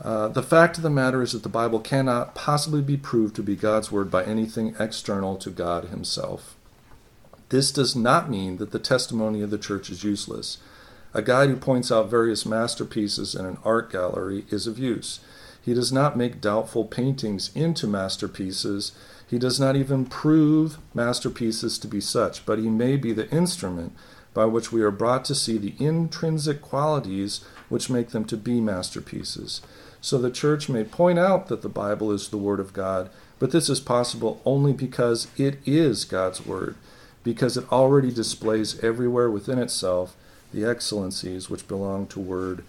Uh, 0.00 0.28
the 0.28 0.42
fact 0.42 0.76
of 0.76 0.82
the 0.82 0.88
matter 0.88 1.20
is 1.20 1.32
that 1.32 1.42
the 1.42 1.48
Bible 1.48 1.80
cannot 1.80 2.34
possibly 2.34 2.80
be 2.80 2.96
proved 2.96 3.36
to 3.36 3.42
be 3.42 3.56
God's 3.56 3.92
Word 3.92 4.10
by 4.10 4.24
anything 4.24 4.74
external 4.78 5.36
to 5.36 5.50
God 5.50 5.86
Himself. 5.86 6.56
This 7.50 7.72
does 7.72 7.96
not 7.96 8.30
mean 8.30 8.58
that 8.58 8.70
the 8.70 8.78
testimony 8.78 9.42
of 9.42 9.50
the 9.50 9.58
church 9.58 9.90
is 9.90 10.04
useless. 10.04 10.58
A 11.12 11.20
guide 11.20 11.48
who 11.48 11.56
points 11.56 11.90
out 11.90 12.08
various 12.08 12.46
masterpieces 12.46 13.34
in 13.34 13.44
an 13.44 13.58
art 13.64 13.90
gallery 13.90 14.44
is 14.50 14.68
of 14.68 14.78
use. 14.78 15.18
He 15.60 15.74
does 15.74 15.92
not 15.92 16.16
make 16.16 16.40
doubtful 16.40 16.84
paintings 16.84 17.50
into 17.56 17.88
masterpieces. 17.88 18.92
He 19.28 19.36
does 19.36 19.58
not 19.58 19.74
even 19.74 20.06
prove 20.06 20.78
masterpieces 20.94 21.76
to 21.80 21.88
be 21.88 22.00
such, 22.00 22.46
but 22.46 22.60
he 22.60 22.70
may 22.70 22.96
be 22.96 23.12
the 23.12 23.28
instrument 23.30 23.94
by 24.32 24.44
which 24.44 24.70
we 24.70 24.80
are 24.82 24.92
brought 24.92 25.24
to 25.24 25.34
see 25.34 25.58
the 25.58 25.74
intrinsic 25.80 26.62
qualities 26.62 27.44
which 27.68 27.90
make 27.90 28.10
them 28.10 28.24
to 28.26 28.36
be 28.36 28.60
masterpieces. 28.60 29.60
So 30.00 30.18
the 30.18 30.30
church 30.30 30.68
may 30.68 30.84
point 30.84 31.18
out 31.18 31.48
that 31.48 31.62
the 31.62 31.68
Bible 31.68 32.12
is 32.12 32.28
the 32.28 32.38
Word 32.38 32.60
of 32.60 32.72
God, 32.72 33.10
but 33.40 33.50
this 33.50 33.68
is 33.68 33.80
possible 33.80 34.40
only 34.44 34.72
because 34.72 35.26
it 35.36 35.58
is 35.66 36.04
God's 36.04 36.46
Word 36.46 36.76
because 37.22 37.56
it 37.56 37.70
already 37.70 38.10
displays 38.10 38.78
everywhere 38.82 39.30
within 39.30 39.58
itself 39.58 40.16
the 40.52 40.64
excellencies 40.64 41.48
which 41.48 41.68
belong 41.68 42.06
to 42.08 42.20
word 42.20 42.64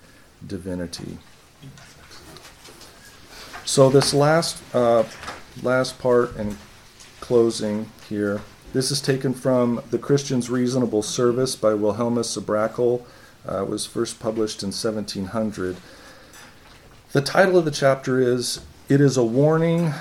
divinity. 0.46 1.18
So 3.66 3.90
this 3.90 4.14
last 4.14 4.62
uh, 4.74 5.04
last 5.64 6.00
part 6.00 6.36
and 6.36 6.58
closing 7.20 7.90
here. 8.10 8.42
This 8.74 8.90
is 8.90 9.02
taken 9.02 9.34
from 9.34 9.82
The 9.92 9.98
Christian's 9.98 10.50
Reasonable 10.50 11.04
Service 11.04 11.56
by 11.56 11.74
Wilhelmus 11.74 12.38
à 12.38 12.42
Brakel. 12.42 13.04
Uh, 13.48 13.64
it 13.64 13.70
was 13.70 13.86
first 13.86 14.20
published 14.20 14.64
in 14.64 14.68
1700. 14.68 15.78
The 17.12 17.22
title 17.22 17.58
of 17.58 17.66
the 17.66 17.72
chapter 17.72 18.20
is 18.20 18.62
It 18.88 19.02
is 19.02 19.18
a 19.18 19.24
Warning 19.24 19.94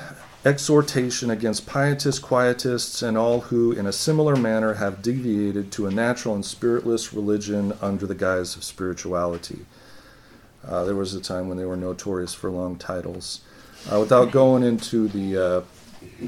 exhortation 0.44 1.30
against 1.30 1.66
pietists, 1.66 2.20
quietists, 2.20 3.06
and 3.06 3.18
all 3.18 3.40
who, 3.40 3.72
in 3.72 3.86
a 3.86 3.92
similar 3.92 4.36
manner, 4.36 4.74
have 4.74 5.02
deviated 5.02 5.70
to 5.72 5.86
a 5.86 5.90
natural 5.90 6.34
and 6.34 6.44
spiritless 6.44 7.12
religion 7.12 7.74
under 7.82 8.06
the 8.06 8.14
guise 8.14 8.56
of 8.56 8.64
spirituality. 8.64 9.66
Uh, 10.66 10.84
there 10.84 10.94
was 10.94 11.14
a 11.14 11.20
time 11.20 11.48
when 11.48 11.58
they 11.58 11.64
were 11.64 11.76
notorious 11.76 12.34
for 12.34 12.50
long 12.50 12.76
titles. 12.76 13.40
Uh, 13.90 13.98
without 13.98 14.30
going 14.30 14.62
into 14.62 15.08
the 15.08 15.36
uh, 15.36 15.62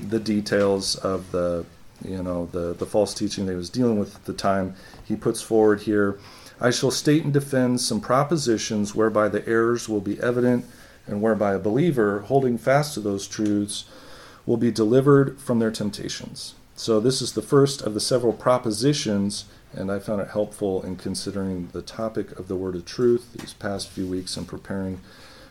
the 0.08 0.18
details 0.18 0.96
of 0.96 1.30
the 1.32 1.64
you 2.02 2.22
know 2.22 2.46
the 2.52 2.74
the 2.74 2.86
false 2.86 3.12
teaching 3.14 3.46
they 3.46 3.54
was 3.54 3.70
dealing 3.70 3.98
with 3.98 4.14
at 4.14 4.24
the 4.24 4.32
time, 4.32 4.74
he 5.04 5.16
puts 5.16 5.42
forward 5.42 5.82
here. 5.82 6.18
I 6.60 6.70
shall 6.70 6.90
state 6.90 7.24
and 7.24 7.32
defend 7.32 7.80
some 7.80 8.00
propositions 8.00 8.94
whereby 8.94 9.28
the 9.28 9.46
errors 9.48 9.88
will 9.88 10.00
be 10.00 10.20
evident, 10.20 10.64
and 11.06 11.20
whereby 11.20 11.54
a 11.54 11.58
believer, 11.58 12.20
holding 12.20 12.56
fast 12.56 12.94
to 12.94 13.00
those 13.00 13.26
truths, 13.26 13.84
will 14.46 14.56
be 14.56 14.70
delivered 14.70 15.38
from 15.40 15.58
their 15.58 15.70
temptations. 15.70 16.54
So, 16.74 17.00
this 17.00 17.20
is 17.22 17.32
the 17.32 17.42
first 17.42 17.82
of 17.82 17.94
the 17.94 18.00
several 18.00 18.32
propositions, 18.32 19.44
and 19.72 19.90
I 19.90 19.98
found 19.98 20.20
it 20.20 20.28
helpful 20.28 20.82
in 20.82 20.96
considering 20.96 21.68
the 21.72 21.82
topic 21.82 22.38
of 22.38 22.48
the 22.48 22.56
word 22.56 22.74
of 22.74 22.84
truth 22.84 23.32
these 23.34 23.52
past 23.52 23.88
few 23.88 24.06
weeks 24.06 24.36
and 24.36 24.48
preparing 24.48 25.00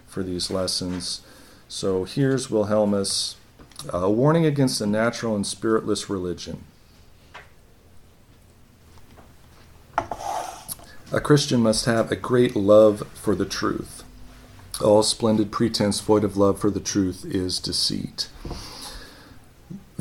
for 0.08 0.24
these 0.24 0.52
lessons. 0.52 1.22
So, 1.68 2.04
here's 2.04 2.50
Wilhelmus 2.50 3.36
a 3.90 4.10
warning 4.10 4.46
against 4.46 4.82
a 4.82 4.86
natural 4.86 5.36
and 5.36 5.46
spiritless 5.46 6.10
religion. 6.10 6.64
A 9.98 11.20
Christian 11.20 11.62
must 11.62 11.86
have 11.86 12.12
a 12.12 12.16
great 12.16 12.56
love 12.56 13.08
for 13.14 13.36
the 13.36 13.46
truth. 13.46 14.04
All 14.82 15.04
splendid 15.04 15.52
pretense 15.52 16.00
void 16.00 16.24
of 16.24 16.38
love 16.38 16.60
for 16.60 16.70
the 16.70 16.80
truth 16.80 17.26
is 17.26 17.60
deceit. 17.60 18.30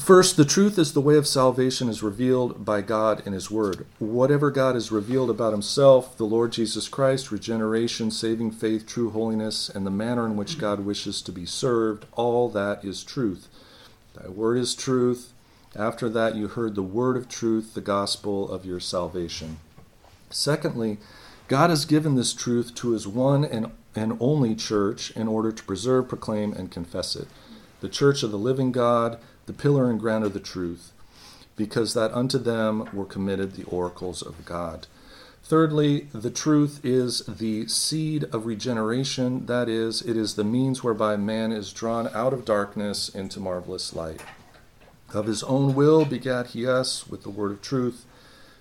First, 0.00 0.38
the 0.38 0.46
truth 0.46 0.78
is 0.78 0.94
the 0.94 1.00
way 1.00 1.16
of 1.16 1.26
salvation 1.26 1.90
is 1.90 2.02
revealed 2.02 2.64
by 2.64 2.80
God 2.80 3.22
in 3.26 3.34
His 3.34 3.50
Word. 3.50 3.84
Whatever 3.98 4.50
God 4.50 4.74
has 4.74 4.90
revealed 4.90 5.28
about 5.28 5.52
Himself, 5.52 6.16
the 6.16 6.24
Lord 6.24 6.52
Jesus 6.52 6.88
Christ, 6.88 7.30
regeneration, 7.30 8.10
saving 8.10 8.52
faith, 8.52 8.86
true 8.86 9.10
holiness, 9.10 9.68
and 9.68 9.84
the 9.84 9.90
manner 9.90 10.24
in 10.24 10.36
which 10.36 10.58
God 10.58 10.80
wishes 10.80 11.20
to 11.22 11.32
be 11.32 11.44
served, 11.44 12.06
all 12.12 12.48
that 12.48 12.82
is 12.82 13.04
truth. 13.04 13.48
Thy 14.14 14.28
Word 14.28 14.56
is 14.56 14.74
truth. 14.74 15.34
After 15.76 16.08
that, 16.08 16.34
you 16.34 16.48
heard 16.48 16.76
the 16.76 16.82
Word 16.82 17.18
of 17.18 17.28
truth, 17.28 17.74
the 17.74 17.82
gospel 17.82 18.50
of 18.50 18.64
your 18.64 18.80
salvation. 18.80 19.58
Secondly, 20.30 20.96
God 21.46 21.68
has 21.68 21.84
given 21.84 22.14
this 22.14 22.32
truth 22.32 22.74
to 22.76 22.92
His 22.92 23.06
one 23.06 23.44
and, 23.44 23.70
and 23.94 24.16
only 24.18 24.54
church 24.54 25.10
in 25.10 25.28
order 25.28 25.52
to 25.52 25.64
preserve, 25.64 26.08
proclaim, 26.08 26.54
and 26.54 26.70
confess 26.70 27.14
it. 27.14 27.28
The 27.80 27.88
church 27.90 28.22
of 28.22 28.30
the 28.30 28.38
living 28.38 28.72
God 28.72 29.18
the 29.46 29.52
pillar 29.52 29.90
and 29.90 29.98
ground 29.98 30.24
of 30.24 30.32
the 30.32 30.40
truth, 30.40 30.92
because 31.56 31.94
that 31.94 32.12
unto 32.12 32.38
them 32.38 32.88
were 32.92 33.04
committed 33.04 33.54
the 33.54 33.64
oracles 33.64 34.22
of 34.22 34.44
God. 34.44 34.86
Thirdly, 35.42 36.06
the 36.12 36.30
truth 36.30 36.80
is 36.84 37.20
the 37.26 37.66
seed 37.66 38.24
of 38.24 38.46
regeneration, 38.46 39.46
that 39.46 39.68
is, 39.68 40.00
it 40.02 40.16
is 40.16 40.34
the 40.34 40.44
means 40.44 40.84
whereby 40.84 41.16
man 41.16 41.50
is 41.50 41.72
drawn 41.72 42.08
out 42.14 42.32
of 42.32 42.44
darkness 42.44 43.08
into 43.08 43.40
marvelous 43.40 43.94
light. 43.94 44.22
Of 45.12 45.26
his 45.26 45.42
own 45.42 45.74
will 45.74 46.04
begat 46.04 46.48
he 46.48 46.66
us 46.68 47.08
with 47.08 47.24
the 47.24 47.30
word 47.30 47.50
of 47.50 47.62
truth, 47.62 48.04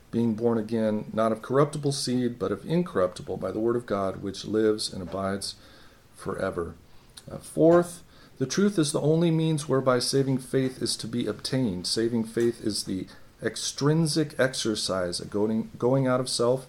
being 0.09 0.33
born 0.33 0.57
again, 0.57 1.05
not 1.13 1.31
of 1.31 1.43
corruptible 1.43 1.91
seed, 1.91 2.39
but 2.39 2.51
of 2.51 2.65
incorruptible, 2.65 3.37
by 3.37 3.51
the 3.51 3.59
word 3.59 3.75
of 3.75 3.85
God, 3.85 4.23
which 4.23 4.45
lives 4.45 4.91
and 4.91 5.03
abides 5.03 5.53
forever. 6.15 6.73
Uh, 7.31 7.37
fourth, 7.37 8.01
the 8.39 8.45
truth 8.45 8.79
is 8.79 8.93
the 8.93 9.01
only 9.01 9.31
means 9.31 9.67
whereby 9.67 9.99
saving 9.99 10.37
faith 10.37 10.81
is 10.81 10.95
to 10.95 11.07
be 11.07 11.27
obtained. 11.27 11.85
Saving 11.85 12.23
faith 12.23 12.63
is 12.63 12.85
the 12.85 13.05
extrinsic 13.43 14.33
exercise 14.39 15.19
of 15.19 15.29
going, 15.29 15.69
going 15.77 16.07
out 16.07 16.21
of 16.21 16.29
self, 16.29 16.65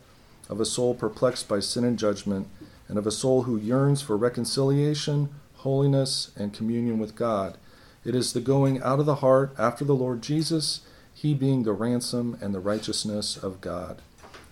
of 0.49 0.61
a 0.61 0.65
soul 0.65 0.97
perplexed 0.97 1.49
by 1.49 1.61
sin 1.61 1.85
and 1.85 1.97
judgment, 1.97 2.49
and 2.89 2.99
of 2.99 3.07
a 3.07 3.13
soul 3.13 3.43
who 3.43 3.57
yearns 3.57 4.03
for 4.03 4.17
reconciliation, 4.17 5.29
holiness, 5.59 6.33
and 6.37 6.53
communion 6.53 6.99
with 6.99 7.15
God. 7.15 7.57
It 8.05 8.17
is 8.17 8.33
the 8.33 8.41
going 8.41 8.83
out 8.83 8.99
of 8.99 9.07
the 9.07 9.17
heart 9.17 9.55
after 9.57 9.85
the 9.85 9.95
Lord 9.95 10.23
Jesus, 10.23 10.81
he 11.15 11.35
being 11.35 11.63
the 11.63 11.73
ransom 11.73 12.37
and 12.41 12.53
the 12.53 12.59
righteousness 12.59 13.37
of 13.37 13.61
God. 13.61 14.03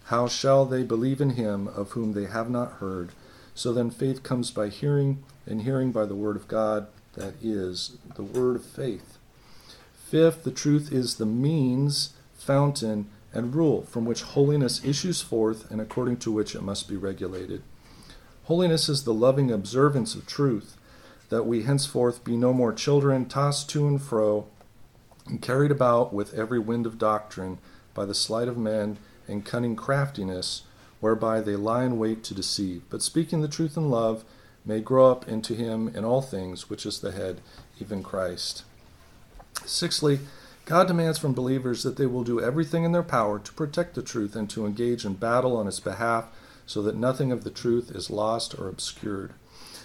How 0.04 0.28
shall 0.28 0.64
they 0.66 0.84
believe 0.84 1.20
in 1.20 1.30
him 1.30 1.66
of 1.66 1.92
whom 1.92 2.12
they 2.12 2.26
have 2.26 2.48
not 2.48 2.74
heard? 2.74 3.10
So 3.56 3.72
then 3.72 3.90
faith 3.90 4.22
comes 4.22 4.52
by 4.52 4.68
hearing, 4.68 5.24
and 5.46 5.62
hearing 5.62 5.90
by 5.90 6.06
the 6.06 6.14
word 6.14 6.36
of 6.36 6.46
God 6.46 6.86
that 7.18 7.34
is 7.42 7.96
the 8.14 8.22
word 8.22 8.56
of 8.56 8.64
faith. 8.64 9.18
Fifth, 10.08 10.44
the 10.44 10.50
truth 10.50 10.92
is 10.92 11.16
the 11.16 11.26
means, 11.26 12.14
fountain, 12.36 13.08
and 13.34 13.54
rule 13.54 13.82
from 13.82 14.04
which 14.04 14.22
holiness 14.22 14.82
issues 14.84 15.20
forth 15.20 15.70
and 15.70 15.80
according 15.80 16.16
to 16.16 16.32
which 16.32 16.54
it 16.54 16.62
must 16.62 16.88
be 16.88 16.96
regulated. 16.96 17.62
Holiness 18.44 18.88
is 18.88 19.04
the 19.04 19.12
loving 19.12 19.50
observance 19.50 20.14
of 20.14 20.26
truth, 20.26 20.76
that 21.28 21.42
we 21.42 21.64
henceforth 21.64 22.24
be 22.24 22.36
no 22.36 22.54
more 22.54 22.72
children 22.72 23.26
tossed 23.26 23.68
to 23.70 23.86
and 23.86 24.00
fro 24.00 24.46
and 25.26 25.42
carried 25.42 25.70
about 25.70 26.14
with 26.14 26.32
every 26.32 26.58
wind 26.58 26.86
of 26.86 26.96
doctrine 26.96 27.58
by 27.92 28.06
the 28.06 28.14
sleight 28.14 28.48
of 28.48 28.56
men 28.56 28.96
and 29.26 29.44
cunning 29.44 29.76
craftiness, 29.76 30.62
whereby 31.00 31.40
they 31.40 31.54
lie 31.54 31.84
in 31.84 31.98
wait 31.98 32.24
to 32.24 32.34
deceive, 32.34 32.82
but 32.88 33.02
speaking 33.02 33.42
the 33.42 33.48
truth 33.48 33.76
in 33.76 33.90
love, 33.90 34.24
may 34.68 34.80
grow 34.80 35.10
up 35.10 35.26
into 35.26 35.54
him 35.54 35.88
in 35.88 36.04
all 36.04 36.20
things, 36.20 36.68
which 36.68 36.84
is 36.84 37.00
the 37.00 37.10
head, 37.10 37.40
even 37.80 38.02
Christ. 38.02 38.64
Sixthly, 39.64 40.20
God 40.66 40.86
demands 40.86 41.18
from 41.18 41.32
believers 41.32 41.82
that 41.82 41.96
they 41.96 42.04
will 42.04 42.22
do 42.22 42.42
everything 42.42 42.84
in 42.84 42.92
their 42.92 43.02
power 43.02 43.38
to 43.38 43.52
protect 43.54 43.94
the 43.94 44.02
truth 44.02 44.36
and 44.36 44.48
to 44.50 44.66
engage 44.66 45.06
in 45.06 45.14
battle 45.14 45.56
on 45.56 45.66
its 45.66 45.80
behalf 45.80 46.26
so 46.66 46.82
that 46.82 46.94
nothing 46.94 47.32
of 47.32 47.42
the 47.42 47.50
truth 47.50 47.90
is 47.90 48.10
lost 48.10 48.54
or 48.58 48.68
obscured. 48.68 49.32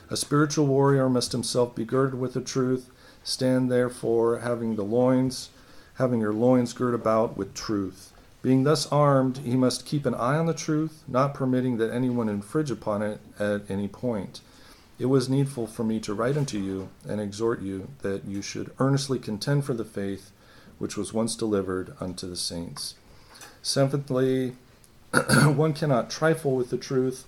A 0.10 0.18
spiritual 0.18 0.68
warrior 0.68 1.10
must 1.10 1.32
himself 1.32 1.74
be 1.74 1.86
girded 1.86 2.20
with 2.20 2.34
the 2.34 2.42
truth. 2.42 2.90
Stand 3.24 3.72
therefore, 3.72 4.40
having 4.40 4.76
the 4.76 4.84
loins, 4.84 5.50
having 5.96 6.20
your 6.20 6.34
loins 6.34 6.74
girt 6.74 6.94
about 6.94 7.38
with 7.38 7.54
truth. 7.54 8.12
Being 8.42 8.66
thus 8.66 8.86
armed, 8.92 9.38
he 9.38 9.56
must 9.56 9.86
keep 9.86 10.06
an 10.06 10.14
eye 10.14 10.38
on 10.38 10.48
the 10.48 10.54
truth, 10.54 11.04
not 11.08 11.34
permitting 11.34 11.78
that 11.78 11.94
anyone 11.94 12.28
infringe 12.28 12.70
upon 12.70 13.02
it 13.02 13.22
at 13.40 13.62
any 13.72 13.88
point. 13.88 14.42
It 15.00 15.08
was 15.08 15.28
needful 15.28 15.68
for 15.68 15.84
me 15.84 16.00
to 16.02 16.14
write 16.14 16.38
unto 16.38 16.60
you 16.60 16.90
and 17.08 17.20
exhort 17.20 17.62
you 17.62 17.90
that 18.02 18.26
you 18.26 18.42
should 18.42 18.72
earnestly 18.80 19.18
contend 19.18 19.66
for 19.66 19.74
the 19.74 19.86
faith 19.86 20.32
which 20.78 20.98
was 20.98 21.14
once 21.14 21.36
delivered 21.36 21.96
unto 22.00 22.28
the 22.28 22.36
saints. 22.36 22.96
Seventhly, 23.62 24.56
one 25.44 25.74
cannot 25.74 26.10
trifle 26.10 26.56
with 26.56 26.70
the 26.70 26.78
truth. 26.78 27.26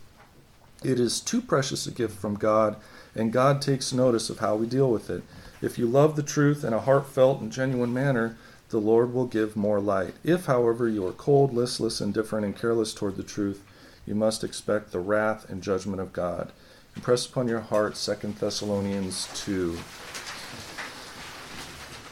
It 0.83 0.99
is 0.99 1.19
too 1.19 1.41
precious 1.41 1.87
a 1.87 1.91
gift 1.91 2.19
from 2.19 2.35
God, 2.35 2.75
and 3.15 3.33
God 3.33 3.61
takes 3.61 3.93
notice 3.93 4.29
of 4.29 4.39
how 4.39 4.55
we 4.55 4.67
deal 4.67 4.91
with 4.91 5.09
it. 5.09 5.23
If 5.61 5.79
you 5.79 5.87
love 5.87 6.15
the 6.15 6.23
truth 6.23 6.63
in 6.63 6.73
a 6.73 6.81
heartfelt 6.81 7.41
and 7.41 7.51
genuine 7.51 7.93
manner, 7.93 8.37
the 8.69 8.79
Lord 8.79 9.13
will 9.13 9.25
give 9.25 9.55
more 9.55 9.79
light. 9.79 10.15
If, 10.23 10.45
however, 10.45 10.87
you 10.89 11.07
are 11.07 11.13
cold, 11.13 11.53
listless, 11.53 12.01
indifferent, 12.01 12.45
and 12.45 12.55
careless 12.55 12.93
toward 12.93 13.15
the 13.15 13.23
truth, 13.23 13.63
you 14.05 14.15
must 14.15 14.43
expect 14.43 14.91
the 14.91 14.99
wrath 14.99 15.49
and 15.49 15.63
judgment 15.63 16.01
of 16.01 16.13
God. 16.13 16.51
Impress 16.95 17.25
upon 17.25 17.49
your 17.49 17.59
heart 17.59 17.95
2 17.95 18.35
Thessalonians 18.39 19.27
2. 19.35 19.77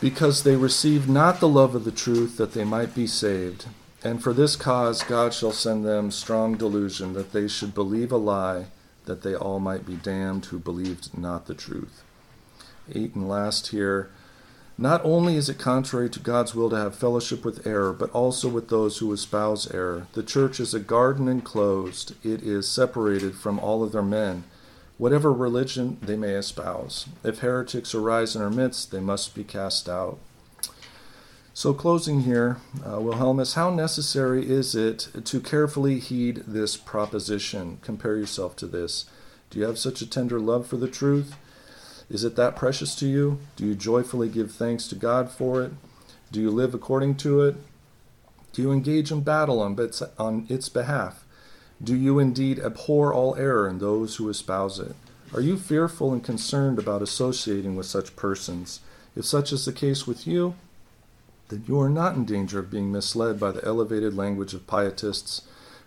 Because 0.01 0.43
they 0.43 0.57
received 0.57 1.09
not 1.09 1.39
the 1.39 1.47
love 1.47 1.73
of 1.73 1.85
the 1.85 1.91
truth 1.91 2.35
that 2.35 2.51
they 2.51 2.65
might 2.65 2.93
be 2.93 3.07
saved. 3.07 3.67
And 4.03 4.21
for 4.21 4.33
this 4.33 4.57
cause 4.57 5.01
God 5.01 5.33
shall 5.33 5.53
send 5.53 5.85
them 5.85 6.11
strong 6.11 6.55
delusion, 6.57 7.13
that 7.13 7.31
they 7.31 7.47
should 7.47 7.73
believe 7.73 8.11
a 8.11 8.17
lie, 8.17 8.65
that 9.05 9.21
they 9.21 9.33
all 9.33 9.59
might 9.59 9.85
be 9.85 9.95
damned 9.95 10.45
who 10.45 10.59
believed 10.59 11.17
not 11.17 11.45
the 11.45 11.53
truth. 11.53 12.03
Eight 12.93 13.15
and 13.15 13.29
last 13.29 13.67
here. 13.67 14.09
Not 14.77 15.01
only 15.05 15.37
is 15.37 15.47
it 15.47 15.59
contrary 15.59 16.09
to 16.09 16.19
God's 16.19 16.53
will 16.53 16.69
to 16.71 16.75
have 16.75 16.95
fellowship 16.95 17.45
with 17.45 17.65
error, 17.65 17.93
but 17.93 18.09
also 18.11 18.49
with 18.49 18.67
those 18.67 18.97
who 18.97 19.13
espouse 19.13 19.71
error. 19.71 20.07
The 20.13 20.23
church 20.23 20.59
is 20.59 20.73
a 20.73 20.79
garden 20.79 21.29
enclosed, 21.29 22.15
it 22.25 22.43
is 22.43 22.67
separated 22.67 23.35
from 23.35 23.59
all 23.59 23.83
other 23.83 24.01
men 24.01 24.43
whatever 24.97 25.32
religion 25.32 25.97
they 26.01 26.15
may 26.15 26.34
espouse. 26.34 27.08
If 27.23 27.39
heretics 27.39 27.93
arise 27.93 28.36
in 28.36 28.41
our 28.41 28.49
midst, 28.49 28.91
they 28.91 28.99
must 28.99 29.36
be 29.36 29.43
cast 29.43 29.89
out. 29.89 30.19
So, 31.56 31.73
closing 31.73 32.21
here, 32.21 32.58
uh, 32.84 32.99
Wilhelmus, 32.99 33.53
how 33.53 33.69
necessary 33.69 34.49
is 34.49 34.73
it 34.73 35.10
to 35.25 35.39
carefully 35.39 35.99
heed 35.99 36.43
this 36.47 36.75
proposition? 36.75 37.77
Compare 37.84 38.17
yourself 38.17 38.56
to 38.56 38.65
this. 38.65 39.06
Do 39.51 39.60
you 39.60 39.65
have 39.65 39.77
such 39.77 40.01
a 40.01 40.10
tender 40.10 40.39
love 40.39 40.65
for 40.65 40.77
the 40.77 40.88
truth? 40.88 41.36
Is 42.10 42.23
it 42.23 42.36
that 42.38 42.56
precious 42.56 42.95
to 42.95 43.08
you? 43.08 43.39
Do 43.56 43.67
you 43.67 43.75
joyfully 43.75 44.29
give 44.29 44.51
thanks 44.51 44.88
to 44.88 44.95
God 44.95 45.29
for 45.29 45.62
it? 45.62 45.73
Do 46.32 46.41
you 46.41 46.49
live 46.49 46.73
according 46.73 47.15
to 47.17 47.41
it? 47.41 47.56
Do 48.51 48.62
you 48.63 48.71
engage 48.71 49.12
in 49.12 49.21
battle 49.21 49.62
on 49.62 49.77
on 50.17 50.47
its 50.49 50.69
behalf? 50.69 51.22
Do 51.83 51.95
you 51.97 52.17
indeed 52.17 52.59
abhor 52.59 53.13
all 53.13 53.35
error 53.35 53.67
in 53.67 53.79
those 53.79 54.15
who 54.15 54.29
espouse 54.29 54.79
it? 54.79 54.95
Are 55.33 55.41
you 55.41 55.57
fearful 55.57 56.13
and 56.13 56.23
concerned 56.23 56.79
about 56.79 57.01
associating 57.01 57.75
with 57.75 57.87
such 57.87 58.15
persons? 58.15 58.79
If 59.17 59.25
such 59.25 59.51
is 59.51 59.65
the 59.65 59.73
case 59.73 60.07
with 60.07 60.25
you, 60.25 60.55
then 61.49 61.65
you 61.67 61.79
are 61.81 61.89
not 61.89 62.15
in 62.15 62.23
danger 62.23 62.59
of 62.59 62.71
being 62.71 62.91
misled 62.91 63.37
by 63.37 63.51
the 63.51 63.65
elevated 63.65 64.15
language 64.15 64.53
of 64.53 64.65
pietists, 64.65 65.41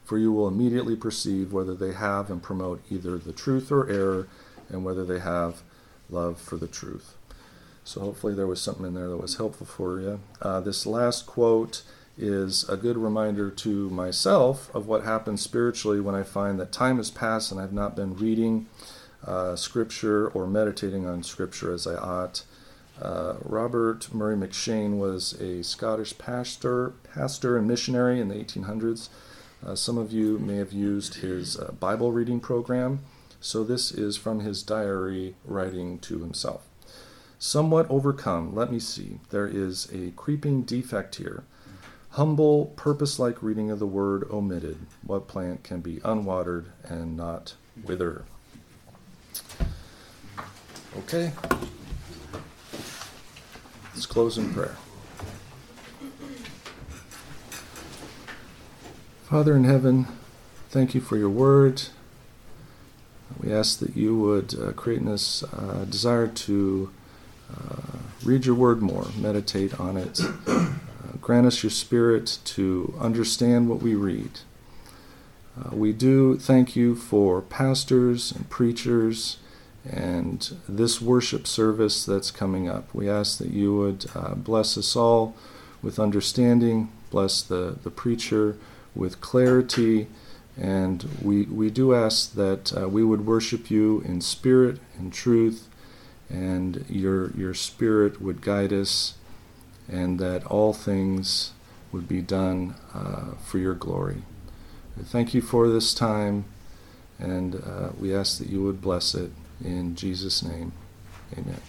for 0.04 0.18
you 0.18 0.32
will 0.32 0.48
immediately 0.48 0.96
perceive 0.96 1.52
whether 1.52 1.74
they 1.74 1.92
have 1.92 2.28
and 2.28 2.42
promote 2.42 2.82
either 2.90 3.16
the 3.16 3.32
truth 3.32 3.72
or 3.72 3.88
error, 3.88 4.28
and 4.68 4.84
whether 4.84 5.04
they 5.04 5.20
have 5.20 5.62
love 6.10 6.38
for 6.38 6.56
the 6.56 6.68
truth. 6.68 7.14
So, 7.84 8.00
hopefully, 8.00 8.34
there 8.34 8.46
was 8.46 8.60
something 8.60 8.84
in 8.84 8.94
there 8.94 9.08
that 9.08 9.16
was 9.16 9.36
helpful 9.36 9.66
for 9.66 10.00
you. 10.00 10.20
Uh, 10.42 10.60
this 10.60 10.86
last 10.86 11.26
quote 11.26 11.82
is 12.18 12.68
a 12.68 12.76
good 12.76 12.96
reminder 12.96 13.50
to 13.50 13.90
myself 13.90 14.74
of 14.74 14.86
what 14.86 15.04
happens 15.04 15.42
spiritually 15.42 16.00
when 16.00 16.14
I 16.14 16.22
find 16.22 16.58
that 16.58 16.72
time 16.72 16.96
has 16.96 17.10
passed 17.10 17.52
and 17.52 17.60
I've 17.60 17.72
not 17.72 17.94
been 17.94 18.16
reading 18.16 18.66
uh, 19.26 19.56
Scripture 19.56 20.28
or 20.28 20.46
meditating 20.46 21.06
on 21.06 21.22
Scripture 21.22 21.72
as 21.72 21.86
I 21.86 21.94
ought. 21.94 22.44
Uh, 23.00 23.34
Robert 23.42 24.12
Murray 24.14 24.36
M'Cheyne 24.36 24.98
was 24.98 25.34
a 25.34 25.62
Scottish 25.62 26.16
pastor, 26.16 26.94
pastor 27.12 27.58
and 27.58 27.68
missionary 27.68 28.20
in 28.20 28.28
the 28.28 28.34
1800s. 28.34 29.08
Uh, 29.64 29.74
some 29.74 29.98
of 29.98 30.12
you 30.12 30.38
may 30.38 30.56
have 30.56 30.72
used 30.72 31.16
his 31.16 31.58
uh, 31.58 31.72
Bible 31.72 32.12
reading 32.12 32.40
program, 32.40 33.00
so 33.40 33.64
this 33.64 33.90
is 33.90 34.16
from 34.16 34.40
his 34.40 34.62
diary 34.62 35.34
writing 35.44 35.98
to 35.98 36.20
himself. 36.20 36.66
Somewhat 37.38 37.90
overcome, 37.90 38.54
let 38.54 38.72
me 38.72 38.78
see, 38.78 39.18
there 39.30 39.46
is 39.46 39.90
a 39.92 40.12
creeping 40.12 40.62
defect 40.62 41.16
here 41.16 41.44
humble, 42.16 42.72
purpose 42.76 43.18
like 43.18 43.42
reading 43.42 43.70
of 43.70 43.78
the 43.78 43.86
word 43.86 44.26
omitted. 44.30 44.78
What 45.02 45.28
plant 45.28 45.62
can 45.62 45.82
be 45.82 46.00
unwatered 46.02 46.64
and 46.82 47.14
not 47.14 47.56
wither? 47.84 48.24
Okay. 50.96 51.32
Let's 53.92 54.06
close 54.06 54.38
in 54.38 54.54
prayer. 54.54 54.76
Father 59.24 59.54
in 59.54 59.64
heaven, 59.64 60.06
thank 60.70 60.94
you 60.94 61.02
for 61.02 61.18
your 61.18 61.28
word. 61.28 61.82
We 63.38 63.52
ask 63.52 63.78
that 63.80 63.94
you 63.94 64.16
would 64.16 64.58
uh, 64.58 64.72
create 64.72 65.02
in 65.02 65.08
us 65.08 65.42
a 65.52 65.84
desire 65.84 66.28
to 66.28 66.90
uh, 67.54 67.98
read 68.24 68.46
your 68.46 68.54
word 68.54 68.80
more, 68.80 69.08
meditate 69.18 69.78
on 69.78 69.98
it, 69.98 70.18
Grant 71.26 71.44
us 71.44 71.64
your 71.64 71.70
spirit 71.70 72.38
to 72.44 72.94
understand 73.00 73.68
what 73.68 73.82
we 73.82 73.96
read. 73.96 74.30
Uh, 75.58 75.74
we 75.74 75.92
do 75.92 76.38
thank 76.38 76.76
you 76.76 76.94
for 76.94 77.42
pastors 77.42 78.30
and 78.30 78.48
preachers 78.48 79.38
and 79.84 80.56
this 80.68 81.02
worship 81.02 81.48
service 81.48 82.04
that's 82.04 82.30
coming 82.30 82.68
up. 82.68 82.94
We 82.94 83.08
ask 83.08 83.38
that 83.38 83.50
you 83.50 83.76
would 83.76 84.06
uh, 84.14 84.36
bless 84.36 84.78
us 84.78 84.94
all 84.94 85.34
with 85.82 85.98
understanding, 85.98 86.92
bless 87.10 87.42
the, 87.42 87.76
the 87.82 87.90
preacher 87.90 88.56
with 88.94 89.20
clarity, 89.20 90.06
and 90.56 91.08
we, 91.20 91.42
we 91.46 91.70
do 91.70 91.92
ask 91.92 92.34
that 92.34 92.72
uh, 92.72 92.88
we 92.88 93.02
would 93.02 93.26
worship 93.26 93.68
you 93.68 94.00
in 94.02 94.20
spirit 94.20 94.78
and 94.96 95.12
truth, 95.12 95.66
and 96.30 96.84
your, 96.88 97.32
your 97.32 97.52
spirit 97.52 98.22
would 98.22 98.42
guide 98.42 98.72
us, 98.72 99.14
and 99.88 100.18
that 100.18 100.44
all 100.46 100.72
things 100.72 101.52
would 101.92 102.08
be 102.08 102.20
done 102.20 102.74
uh, 102.94 103.32
for 103.44 103.58
your 103.58 103.74
glory. 103.74 104.22
Thank 105.04 105.34
you 105.34 105.42
for 105.42 105.68
this 105.68 105.92
time, 105.92 106.46
and 107.18 107.56
uh, 107.56 107.90
we 107.98 108.14
ask 108.14 108.38
that 108.38 108.48
you 108.48 108.62
would 108.62 108.80
bless 108.80 109.14
it. 109.14 109.30
In 109.62 109.94
Jesus' 109.94 110.42
name, 110.42 110.72
amen. 111.36 111.60